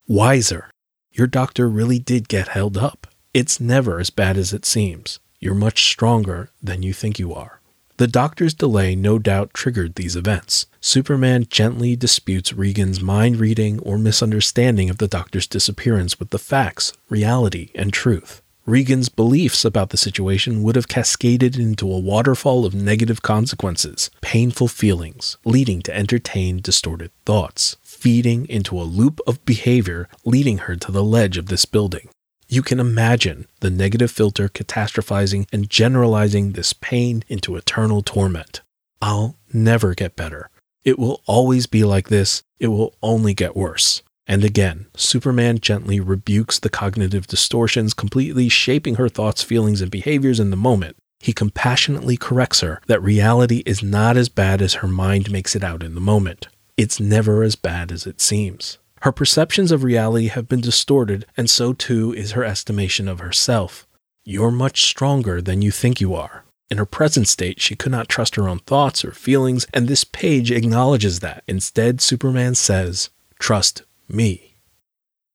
[0.09, 0.69] Wiser.
[1.13, 3.07] Your doctor really did get held up.
[3.34, 5.19] It's never as bad as it seems.
[5.39, 7.61] You're much stronger than you think you are.
[7.95, 10.65] The doctor's delay no doubt triggered these events.
[10.81, 16.91] Superman gently disputes Regan's mind reading or misunderstanding of the doctor's disappearance with the facts,
[17.07, 18.41] reality, and truth.
[18.68, 24.68] Regan's beliefs about the situation would have cascaded into a waterfall of negative consequences, painful
[24.68, 30.92] feelings, leading to entertained, distorted thoughts, feeding into a loop of behavior leading her to
[30.92, 32.10] the ledge of this building.
[32.48, 38.62] You can imagine the negative filter catastrophizing and generalizing this pain into eternal torment.
[39.00, 40.50] I'll never get better.
[40.84, 42.42] It will always be like this.
[42.60, 44.02] It will only get worse.
[44.27, 50.39] And again, Superman gently rebukes the cognitive distortions, completely shaping her thoughts, feelings, and behaviors
[50.39, 50.97] in the moment.
[51.19, 55.64] He compassionately corrects her that reality is not as bad as her mind makes it
[55.64, 56.47] out in the moment.
[56.77, 58.80] It's never as bad as it seems.
[59.02, 63.88] Her perceptions of reality have been distorted, and so too is her estimation of herself.
[64.23, 66.43] You're much stronger than you think you are.
[66.72, 70.03] In her present state, she could not trust her own thoughts or feelings, and this
[70.03, 71.43] page acknowledges that.
[71.47, 74.56] Instead, Superman says, Trust me.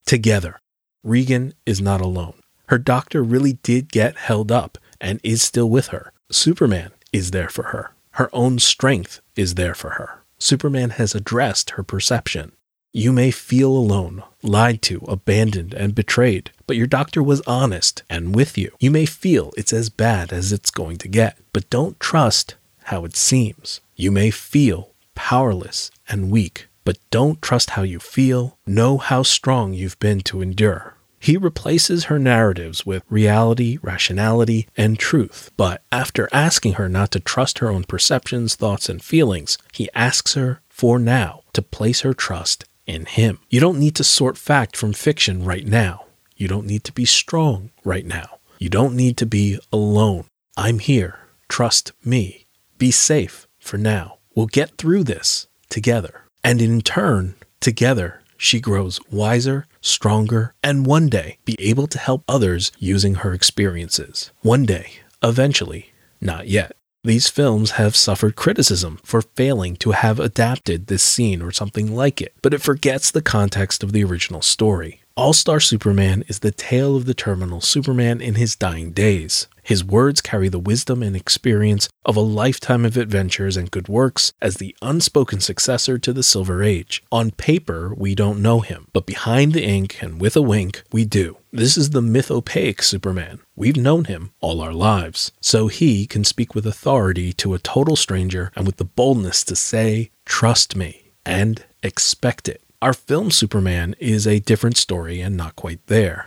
[0.06, 0.60] Together,
[1.02, 2.34] Regan is not alone.
[2.66, 6.12] Her doctor really did get held up and is still with her.
[6.30, 7.92] Superman is there for her.
[8.12, 10.22] Her own strength is there for her.
[10.38, 12.52] Superman has addressed her perception.
[12.92, 18.34] You may feel alone, lied to, abandoned, and betrayed, but your doctor was honest and
[18.34, 18.72] with you.
[18.80, 23.04] You may feel it's as bad as it's going to get, but don't trust how
[23.04, 23.80] it seems.
[23.94, 28.58] You may feel powerless and weak, but don't trust how you feel.
[28.66, 30.96] Know how strong you've been to endure.
[31.20, 35.52] He replaces her narratives with reality, rationality, and truth.
[35.56, 40.34] But after asking her not to trust her own perceptions, thoughts, and feelings, he asks
[40.34, 43.38] her, for now, to place her trust in Him.
[43.48, 46.06] You don't need to sort fact from fiction right now.
[46.34, 48.38] You don't need to be strong right now.
[48.58, 50.24] You don't need to be alone.
[50.56, 51.20] I'm here.
[51.48, 52.46] Trust me.
[52.78, 54.18] Be safe for now.
[54.34, 56.24] We'll get through this together.
[56.42, 62.24] And in turn, together, she grows wiser, stronger, and one day be able to help
[62.26, 64.30] others using her experiences.
[64.40, 64.92] One day,
[65.22, 66.72] eventually, not yet.
[67.02, 72.20] These films have suffered criticism for failing to have adapted this scene or something like
[72.20, 75.00] it, but it forgets the context of the original story.
[75.16, 79.48] All Star Superman is the tale of the terminal Superman in his dying days.
[79.70, 84.32] His words carry the wisdom and experience of a lifetime of adventures and good works
[84.42, 87.04] as the unspoken successor to the Silver Age.
[87.12, 91.04] On paper, we don't know him, but behind the ink and with a wink, we
[91.04, 91.36] do.
[91.52, 93.38] This is the mythopoeic Superman.
[93.54, 95.30] We've known him all our lives.
[95.40, 99.54] So he can speak with authority to a total stranger and with the boldness to
[99.54, 102.60] say, Trust me, and expect it.
[102.82, 106.26] Our film Superman is a different story and not quite there.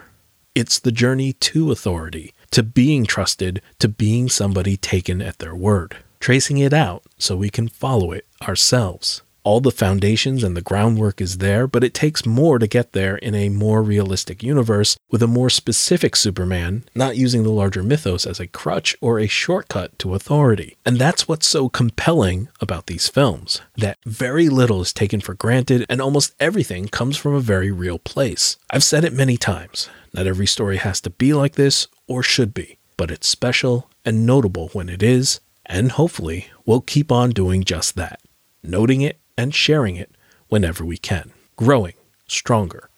[0.55, 5.97] It's the journey to authority, to being trusted, to being somebody taken at their word,
[6.19, 9.23] tracing it out so we can follow it ourselves.
[9.43, 13.17] All the foundations and the groundwork is there, but it takes more to get there
[13.17, 18.25] in a more realistic universe with a more specific Superman, not using the larger mythos
[18.25, 20.77] as a crutch or a shortcut to authority.
[20.85, 25.85] And that's what's so compelling about these films that very little is taken for granted
[25.89, 28.57] and almost everything comes from a very real place.
[28.69, 32.53] I've said it many times not every story has to be like this or should
[32.53, 37.63] be, but it's special and notable when it is, and hopefully we'll keep on doing
[37.63, 38.19] just that,
[38.61, 40.11] noting it and sharing it
[40.49, 41.93] whenever we can, growing
[42.27, 42.89] stronger,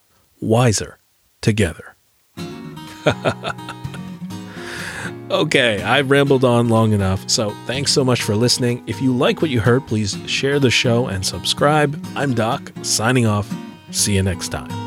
[0.42, 0.98] wiser
[1.42, 1.96] together.
[5.32, 8.84] okay, I've rambled on long enough, so thanks so much for listening.
[8.88, 12.04] If you like what you heard, please share the show and subscribe.
[12.16, 13.54] I'm Doc, signing off.
[13.92, 14.85] See you next time.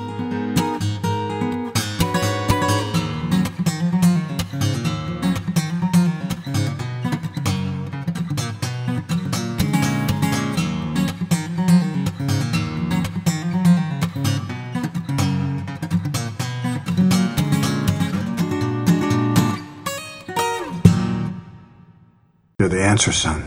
[22.99, 23.45] Answer, son.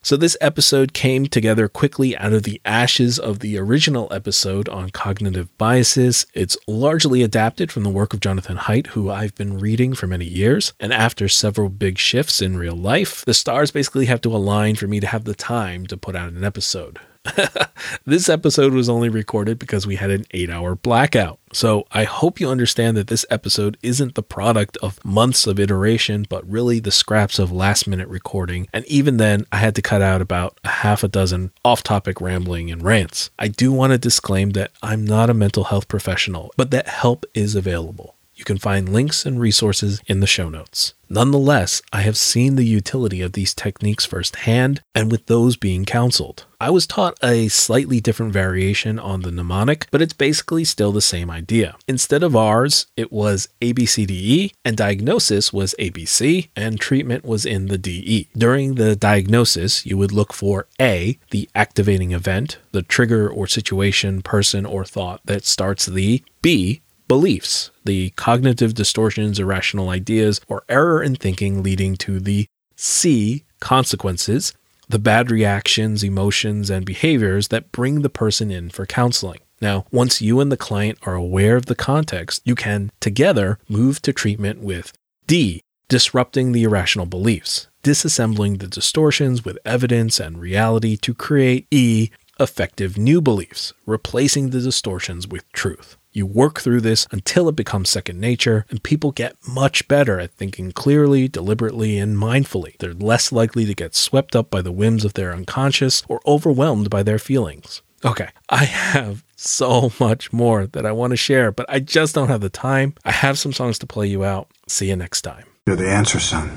[0.00, 4.88] So, this episode came together quickly out of the ashes of the original episode on
[4.88, 6.26] cognitive biases.
[6.32, 10.24] It's largely adapted from the work of Jonathan Haidt, who I've been reading for many
[10.24, 10.72] years.
[10.80, 14.86] And after several big shifts in real life, the stars basically have to align for
[14.86, 16.98] me to have the time to put out an episode.
[18.04, 21.38] this episode was only recorded because we had an eight hour blackout.
[21.52, 26.26] So I hope you understand that this episode isn't the product of months of iteration,
[26.28, 28.68] but really the scraps of last minute recording.
[28.72, 32.20] And even then, I had to cut out about a half a dozen off topic
[32.20, 33.30] rambling and rants.
[33.38, 37.24] I do want to disclaim that I'm not a mental health professional, but that help
[37.34, 38.13] is available.
[38.34, 40.94] You can find links and resources in the show notes.
[41.08, 46.44] Nonetheless, I have seen the utility of these techniques firsthand and with those being counseled.
[46.60, 51.00] I was taught a slightly different variation on the mnemonic, but it's basically still the
[51.00, 51.76] same idea.
[51.86, 57.78] Instead of R's, it was ABCDE, and diagnosis was ABC, and treatment was in the
[57.78, 58.28] DE.
[58.36, 64.22] During the diagnosis, you would look for A, the activating event, the trigger or situation,
[64.22, 71.02] person, or thought that starts the B, beliefs, the cognitive distortions, irrational ideas, or error
[71.02, 74.52] in thinking leading to the C, consequences,
[74.88, 79.40] the bad reactions, emotions, and behaviors that bring the person in for counseling.
[79.60, 84.02] Now, once you and the client are aware of the context, you can together move
[84.02, 84.92] to treatment with
[85.26, 92.10] D, disrupting the irrational beliefs, disassembling the distortions with evidence and reality to create E,
[92.38, 95.96] effective new beliefs, replacing the distortions with truth.
[96.16, 100.30] You work through this until it becomes second nature, and people get much better at
[100.30, 102.78] thinking clearly, deliberately, and mindfully.
[102.78, 106.88] They're less likely to get swept up by the whims of their unconscious or overwhelmed
[106.88, 107.82] by their feelings.
[108.04, 112.28] Okay, I have so much more that I want to share, but I just don't
[112.28, 112.94] have the time.
[113.04, 114.46] I have some songs to play you out.
[114.68, 115.46] See you next time.
[115.66, 116.48] You're the answer, son.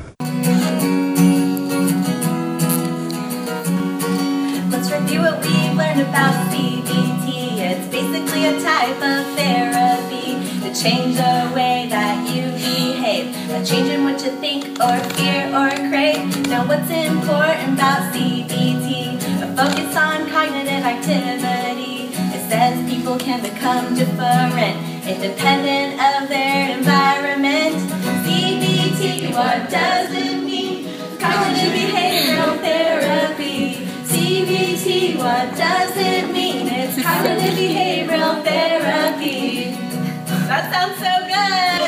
[4.70, 6.47] Let's review what we've learned about CBT.
[6.47, 6.47] It's basically
[8.48, 14.24] a type of therapy to change the way that you behave, a change in what
[14.24, 16.48] you think or fear or crave.
[16.48, 19.20] Now, what's important about CBT?
[19.44, 22.08] A focus on cognitive activity.
[22.36, 27.76] It says people can become different, independent of their environment.
[28.24, 30.88] CBT, what does it mean?
[31.20, 33.88] Cognitive behavioral therapy.
[34.08, 36.68] CBT, what does it mean?
[36.70, 37.97] It's cognitive therapy.
[40.58, 41.86] That sounds so good.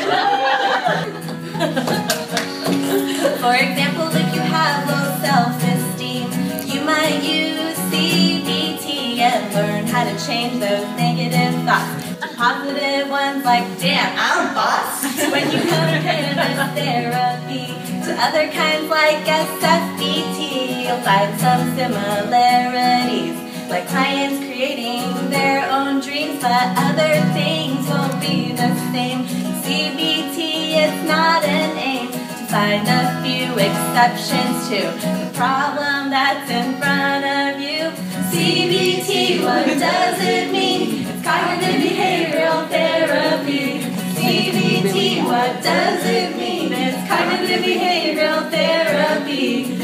[3.42, 6.30] For example, if you have low self-esteem,
[6.70, 12.10] you might use CBT and learn how to change those negative thoughts
[12.40, 15.02] positive ones like, damn, I'm boss.
[15.30, 17.66] when you compare this therapy
[18.06, 23.39] to other kinds like SFBT, you'll find some similarities.
[23.70, 29.22] Like clients creating their own dreams, but other things won't be the same.
[29.62, 36.74] CBT is not an aim to find a few exceptions to the problem that's in
[36.80, 37.94] front of you.
[38.34, 41.06] CBT, what does it mean?
[41.06, 43.82] It's cognitive behavioral therapy.
[44.18, 46.72] CBT, what does it mean?
[46.72, 49.80] It's cognitive behavioral therapy.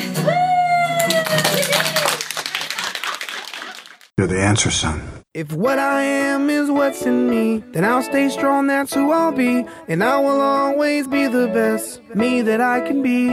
[4.18, 5.02] You're the answer, son.
[5.34, 9.30] If what I am is what's in me, then I'll stay strong, that's who I'll
[9.30, 9.66] be.
[9.88, 13.28] And I will always be the best me that I can be.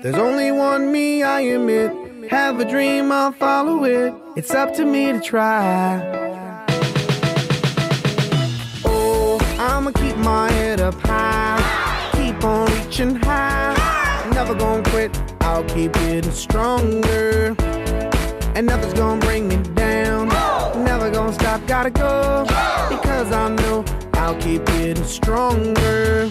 [0.00, 2.30] There's only one me, I admit.
[2.30, 4.14] Have a dream, I'll follow it.
[4.34, 6.00] It's up to me to try.
[8.86, 11.60] Oh, I'ma keep my head up high.
[12.14, 14.30] Keep on reaching high.
[14.32, 17.54] Never gonna quit, I'll keep getting stronger.
[18.54, 20.28] And nothing's gonna bring me down.
[20.84, 22.44] Never gonna stop, gotta go.
[22.90, 23.82] Because I know
[24.14, 26.28] I'll keep getting stronger.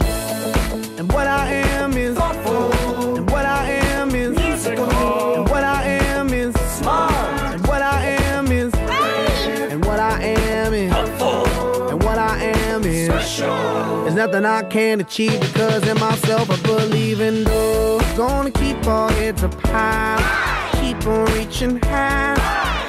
[1.00, 4.38] And what I am is And what I am is
[4.68, 10.74] And what I am is smart, And what I am is And what I am
[10.76, 11.90] is powerful.
[11.90, 14.04] And what I am is special.
[14.04, 19.12] There's nothing I can't achieve because in myself I believe in though Gonna keep our
[19.14, 20.61] heads up high
[21.02, 22.36] Keep on reaching high.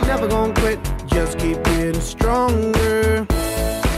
[0.06, 3.26] Never gonna quit, just keep getting stronger.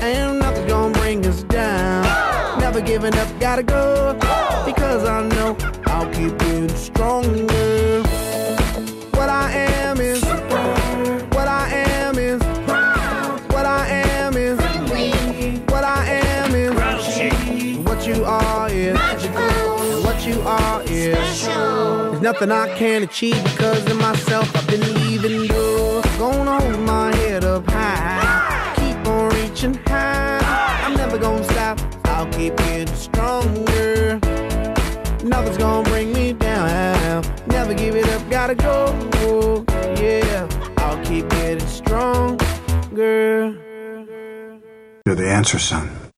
[0.03, 2.05] And nothing's gonna bring us down.
[2.61, 4.17] Never giving up, gotta go.
[4.65, 8.03] Because I know I'll keep getting stronger.
[9.17, 10.23] What I am is
[11.35, 12.41] What I am is
[13.53, 14.61] What I am is
[15.73, 21.15] What I am is What you are is what you are is.
[21.15, 21.84] There's
[22.25, 24.51] nothing I can't achieve because of myself.
[24.57, 28.73] I've been leaving doors Gonna hold my head up high.
[28.77, 30.41] Keep on reaching high.
[30.85, 31.79] I'm never gonna stop.
[32.07, 34.19] I'll keep getting stronger.
[35.23, 37.25] Nothing's gonna bring me down.
[37.47, 39.67] Never give it up, gotta go.
[40.01, 40.49] Yeah,
[40.79, 43.55] I'll keep getting stronger.
[45.05, 46.04] You're the answer, son.